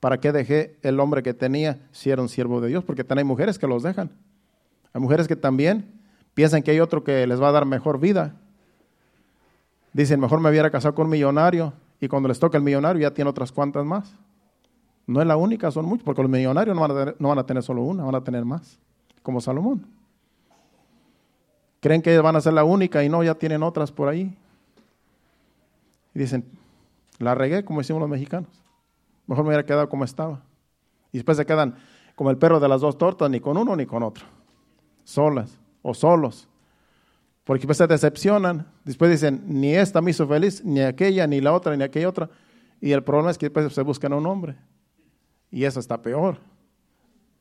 [0.00, 2.82] ¿Para qué dejé el hombre que tenía si era un siervo de Dios?
[2.84, 4.10] Porque también hay mujeres que los dejan.
[4.92, 6.00] Hay mujeres que también
[6.34, 8.34] piensan que hay otro que les va a dar mejor vida.
[9.92, 13.12] Dicen, mejor me hubiera casado con un millonario y cuando les toca el millonario ya
[13.12, 14.14] tiene otras cuantas más.
[15.10, 17.38] No es la única, son muchos, porque los millonarios no van, a tener, no van
[17.40, 18.78] a tener solo una, van a tener más,
[19.24, 19.84] como Salomón.
[21.80, 24.32] Creen que van a ser la única y no, ya tienen otras por ahí.
[26.14, 26.44] Y dicen,
[27.18, 28.48] la regué como decimos los mexicanos.
[29.26, 30.42] Mejor me hubiera quedado como estaba.
[31.10, 31.74] Y después se quedan
[32.14, 34.26] como el perro de las dos tortas, ni con uno ni con otro.
[35.02, 36.48] Solas o solos.
[37.42, 38.64] Porque después se decepcionan.
[38.84, 42.30] Después dicen, ni esta me hizo feliz, ni aquella, ni la otra, ni aquella otra.
[42.80, 44.54] Y el problema es que después se buscan un hombre.
[45.50, 46.38] Y eso está peor.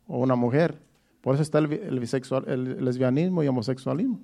[0.07, 0.79] O una mujer.
[1.21, 4.19] Por eso está el, bisexual, el lesbianismo y homosexualismo.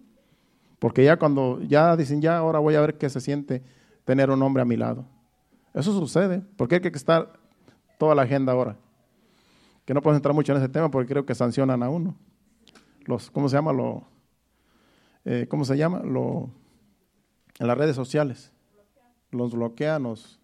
[0.80, 3.64] Porque ya cuando ya dicen, ya ahora voy a ver qué se siente
[4.04, 5.06] tener un hombre a mi lado.
[5.74, 7.34] Eso sucede, porque hay que estar
[7.98, 8.78] toda la agenda ahora.
[9.84, 12.16] Que no puedo entrar mucho en ese tema porque creo que sancionan a uno.
[13.06, 13.74] Los, ¿Cómo se llama?
[13.74, 14.04] Lo,
[15.26, 16.00] eh, ¿Cómo se llama?
[16.00, 16.50] Lo,
[17.60, 18.52] en las redes sociales.
[19.32, 20.40] Los bloquean, nos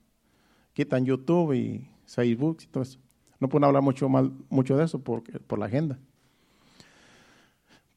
[0.73, 2.99] quitan YouTube y Facebook y todo eso.
[3.41, 5.99] No pueden hablar mucho, mucho de eso por, por la agenda.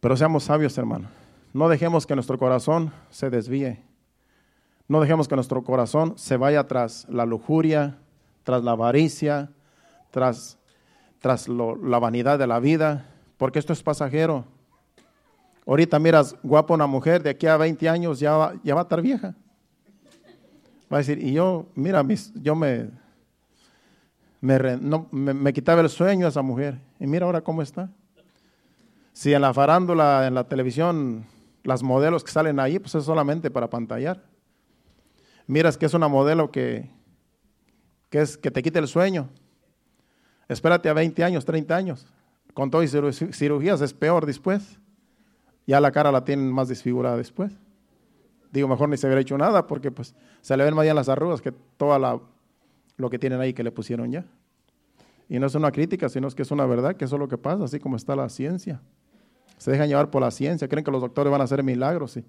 [0.00, 1.06] Pero seamos sabios, hermano.
[1.52, 3.80] No dejemos que nuestro corazón se desvíe
[4.86, 7.98] no dejemos que nuestro corazón se vaya tras la lujuria,
[8.42, 9.50] tras la avaricia,
[10.10, 10.58] tras,
[11.20, 13.06] tras la vanidad de la vida,
[13.38, 14.44] porque esto es pasajero.
[15.66, 18.84] Ahorita miras guapa una mujer, de aquí a 20 años ya va, ya va a
[18.84, 19.34] estar vieja.
[20.92, 22.90] Va a decir, y yo, mira, mis, yo me,
[24.44, 26.78] me, me, quitaba el sueño a esa mujer.
[27.00, 27.90] Y mira ahora cómo está.
[29.12, 31.24] Si en la farándula, en la televisión,
[31.62, 34.22] las modelos que salen ahí, pues es solamente para pantallar
[35.46, 36.90] miras que es una modelo que,
[38.10, 39.28] que, es, que te quite el sueño.
[40.48, 42.06] Espérate a 20 años, 30 años.
[42.52, 44.78] Con todo y cirugías es peor después.
[45.66, 47.52] Ya la cara la tienen más desfigurada después.
[48.52, 51.08] Digo, mejor ni se hubiera hecho nada porque pues se le ven más bien las
[51.08, 52.20] arrugas que toda la,
[52.96, 54.24] lo que tienen ahí que le pusieron ya.
[55.28, 57.28] Y no es una crítica, sino es que es una verdad, que eso es lo
[57.28, 58.80] que pasa, así como está la ciencia.
[59.58, 62.24] Se dejan llevar por la ciencia, creen que los doctores van a hacer milagros y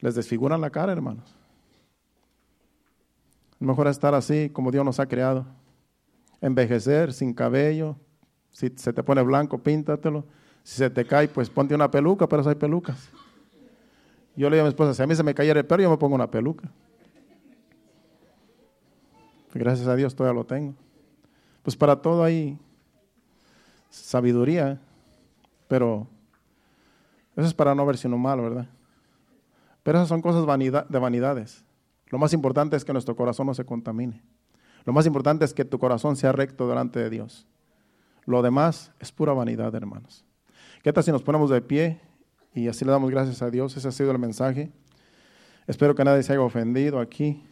[0.00, 1.34] les desfiguran la cara, hermanos.
[3.58, 5.46] Mejor estar así como Dios nos ha creado.
[6.40, 7.96] Envejecer sin cabello.
[8.50, 10.26] Si se te pone blanco, píntatelo.
[10.62, 13.08] Si se te cae, pues ponte una peluca, pero hay pelucas.
[14.36, 15.90] Yo le digo a mi esposa, si a mí se me cayera el pelo, yo
[15.90, 16.70] me pongo una peluca.
[19.56, 20.74] Gracias a Dios todavía lo tengo.
[21.62, 22.58] Pues para todo hay
[23.90, 24.80] sabiduría,
[25.66, 26.06] pero
[27.34, 28.68] eso es para no ver sino malo, ¿verdad?
[29.82, 30.42] Pero esas son cosas
[30.88, 31.64] de vanidades.
[32.08, 34.22] Lo más importante es que nuestro corazón no se contamine.
[34.84, 37.46] Lo más importante es que tu corazón sea recto delante de Dios.
[38.26, 40.24] Lo demás es pura vanidad, hermanos.
[40.82, 42.00] ¿Qué tal si nos ponemos de pie
[42.54, 43.76] y así le damos gracias a Dios?
[43.76, 44.70] Ese ha sido el mensaje.
[45.66, 47.42] Espero que nadie se haya ofendido aquí,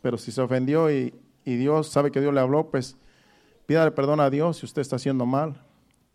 [0.00, 1.14] pero si se ofendió y,
[1.56, 2.96] Dios sabe que Dios le habló, pues
[3.66, 5.62] pídale perdón a Dios si usted está haciendo mal,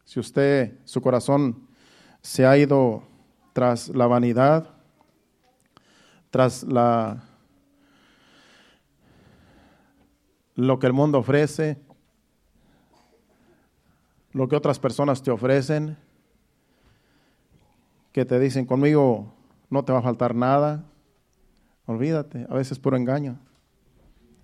[0.05, 1.67] si usted, su corazón
[2.21, 3.03] se ha ido
[3.53, 4.69] tras la vanidad,
[6.29, 7.23] tras la
[10.55, 11.79] lo que el mundo ofrece,
[14.31, 15.97] lo que otras personas te ofrecen,
[18.11, 19.33] que te dicen conmigo
[19.69, 20.85] no te va a faltar nada.
[21.85, 23.39] Olvídate, a veces es puro engaño.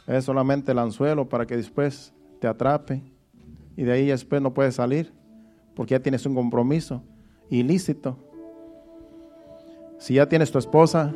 [0.10, 3.04] Es solamente el anzuelo para que después te atrape
[3.78, 5.14] y de ahí después no puedes salir
[5.76, 7.04] porque ya tienes un compromiso
[7.50, 8.18] ilícito.
[10.00, 11.14] Si ya tienes tu esposa,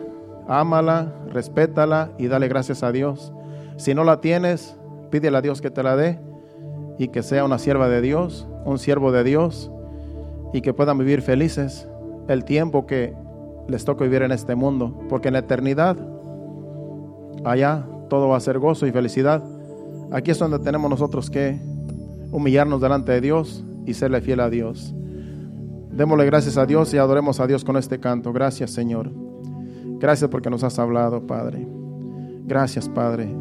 [0.48, 3.34] ámala, respétala y dale gracias a Dios.
[3.78, 4.78] Si no la tienes,
[5.10, 6.20] pídele a Dios que te la dé
[7.00, 9.72] y que sea una sierva de Dios, un siervo de Dios
[10.54, 11.89] y que puedan vivir felices
[12.28, 13.16] el tiempo que
[13.68, 15.98] les toca vivir en este mundo, porque en la eternidad,
[17.44, 19.43] allá todo va a ser gozo y felicidad.
[20.11, 21.59] Aquí es donde tenemos nosotros que
[22.32, 24.93] humillarnos delante de Dios y serle fiel a Dios.
[25.89, 28.32] Démosle gracias a Dios y adoremos a Dios con este canto.
[28.32, 29.09] Gracias, Señor.
[29.97, 31.68] Gracias porque nos has hablado, Padre.
[32.45, 33.36] Gracias, Padre.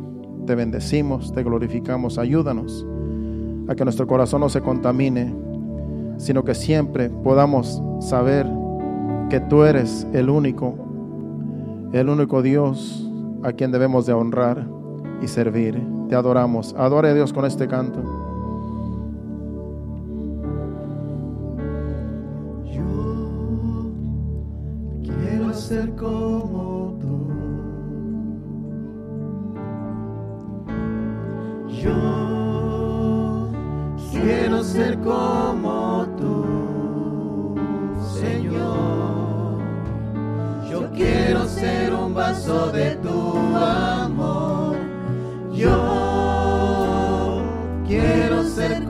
[0.47, 2.17] Te bendecimos, te glorificamos.
[2.17, 2.87] Ayúdanos
[3.69, 5.35] a que nuestro corazón no se contamine,
[6.17, 8.47] sino que siempre podamos saber
[9.29, 10.77] que tú eres el único,
[11.93, 13.12] el único Dios
[13.43, 14.67] a quien debemos de honrar
[15.23, 15.81] y servir.
[16.09, 16.75] Te adoramos.
[16.77, 18.23] Adore a Dios con este canto.
[25.73, 27.17] ser como tú.
[31.69, 33.51] Yo
[34.11, 36.02] quiero ser como tú,
[42.47, 44.77] de tu amor.
[45.53, 47.41] Yo
[47.87, 48.83] quiero ser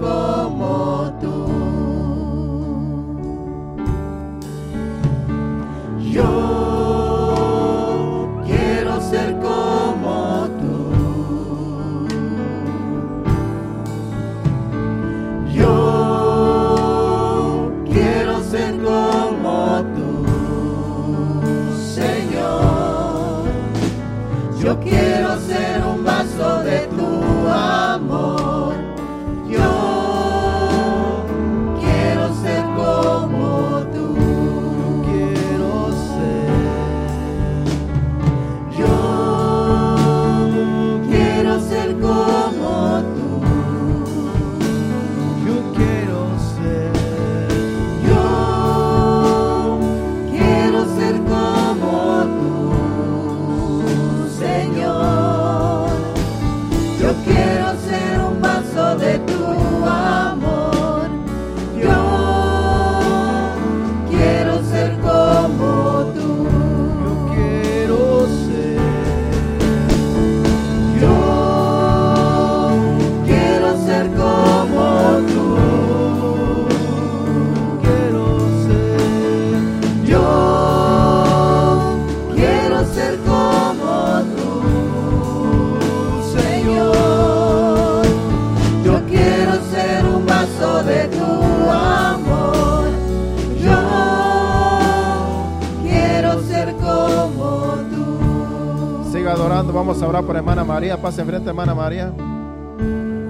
[99.92, 100.96] Vamos a orar por hermana María.
[100.96, 102.14] Pase enfrente, hermana María.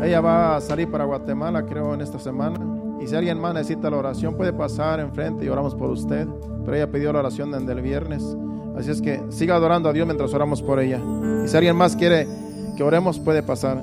[0.00, 2.60] Ella va a salir para Guatemala, creo, en esta semana.
[3.00, 6.28] Y si alguien más necesita la oración, puede pasar enfrente y oramos por usted.
[6.64, 8.36] Pero ella pidió la oración desde el viernes.
[8.78, 11.00] Así es que siga adorando a Dios mientras oramos por ella.
[11.44, 12.28] Y si alguien más quiere
[12.76, 13.82] que oremos, puede pasar.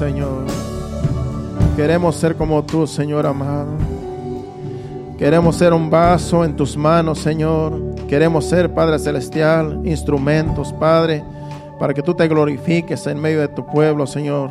[0.00, 0.46] Señor.
[1.76, 3.68] Queremos ser como tú, Señor amado.
[5.18, 7.78] Queremos ser un vaso en tus manos, Señor.
[8.08, 11.22] Queremos ser, Padre Celestial, instrumentos, Padre,
[11.78, 14.50] para que tú te glorifiques en medio de tu pueblo, Señor.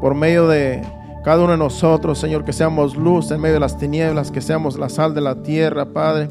[0.00, 0.80] Por medio de
[1.22, 4.78] cada uno de nosotros, Señor, que seamos luz en medio de las tinieblas, que seamos
[4.78, 6.30] la sal de la tierra, Padre.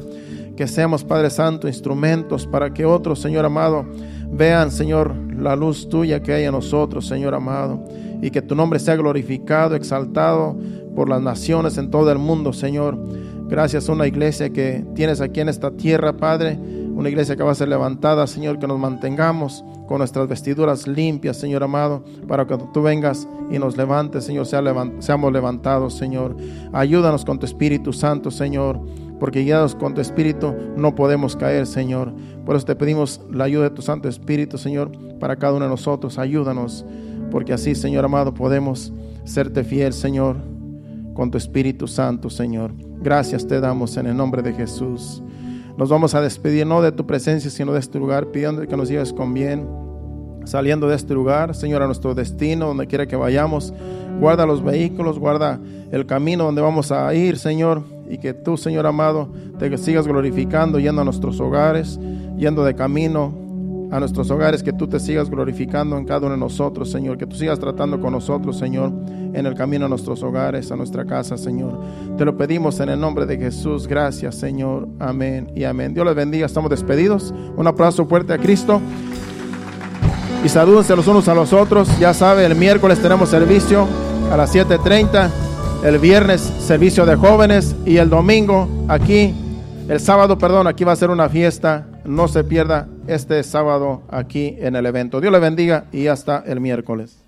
[0.56, 3.86] Que seamos, Padre Santo, instrumentos para que otros, Señor amado,
[4.32, 7.84] vean, Señor, la luz tuya que hay en nosotros, Señor amado.
[8.20, 10.56] Y que tu nombre sea glorificado, exaltado
[10.94, 12.98] por las naciones en todo el mundo, Señor.
[13.48, 16.58] Gracias a una iglesia que tienes aquí en esta tierra, Padre.
[16.94, 21.36] Una iglesia que va a ser levantada, Señor, que nos mantengamos con nuestras vestiduras limpias,
[21.36, 26.36] Señor amado, para que tú vengas y nos levantes, Señor, seamos levantados, Señor.
[26.72, 28.80] Ayúdanos con tu Espíritu Santo, Señor,
[29.20, 32.12] porque guiados con tu Espíritu no podemos caer, Señor.
[32.44, 34.90] Por eso te pedimos la ayuda de tu Santo Espíritu, Señor,
[35.20, 36.18] para cada uno de nosotros.
[36.18, 36.84] Ayúdanos,
[37.30, 38.92] porque así, Señor amado, podemos
[39.24, 40.36] serte fiel, Señor,
[41.14, 42.72] con tu Espíritu Santo, Señor.
[43.00, 45.22] Gracias te damos en el nombre de Jesús.
[45.76, 48.88] Nos vamos a despedir no de tu presencia, sino de este lugar, pidiendo que nos
[48.88, 49.68] lleves con bien,
[50.44, 53.72] saliendo de este lugar, Señor, a nuestro destino, donde quiera que vayamos.
[54.18, 55.60] Guarda los vehículos, guarda
[55.92, 60.80] el camino donde vamos a ir, Señor, y que tú, Señor amado, te sigas glorificando,
[60.80, 62.00] yendo a nuestros hogares,
[62.36, 63.47] yendo de camino
[63.90, 67.26] a nuestros hogares, que tú te sigas glorificando en cada uno de nosotros, Señor, que
[67.26, 68.92] tú sigas tratando con nosotros, Señor,
[69.32, 71.78] en el camino a nuestros hogares, a nuestra casa, Señor.
[72.16, 73.86] Te lo pedimos en el nombre de Jesús.
[73.86, 74.88] Gracias, Señor.
[74.98, 75.94] Amén y amén.
[75.94, 76.46] Dios les bendiga.
[76.46, 77.32] Estamos despedidos.
[77.56, 78.80] Un abrazo fuerte a Cristo.
[80.44, 81.98] Y salúdense los unos a los otros.
[81.98, 83.86] Ya sabe, el miércoles tenemos servicio
[84.30, 85.30] a las 7.30.
[85.84, 87.74] El viernes servicio de jóvenes.
[87.84, 89.34] Y el domingo aquí,
[89.88, 91.87] el sábado, perdón, aquí va a ser una fiesta.
[92.08, 95.20] No se pierda este sábado aquí en el evento.
[95.20, 97.16] Dios le bendiga y hasta el miércoles.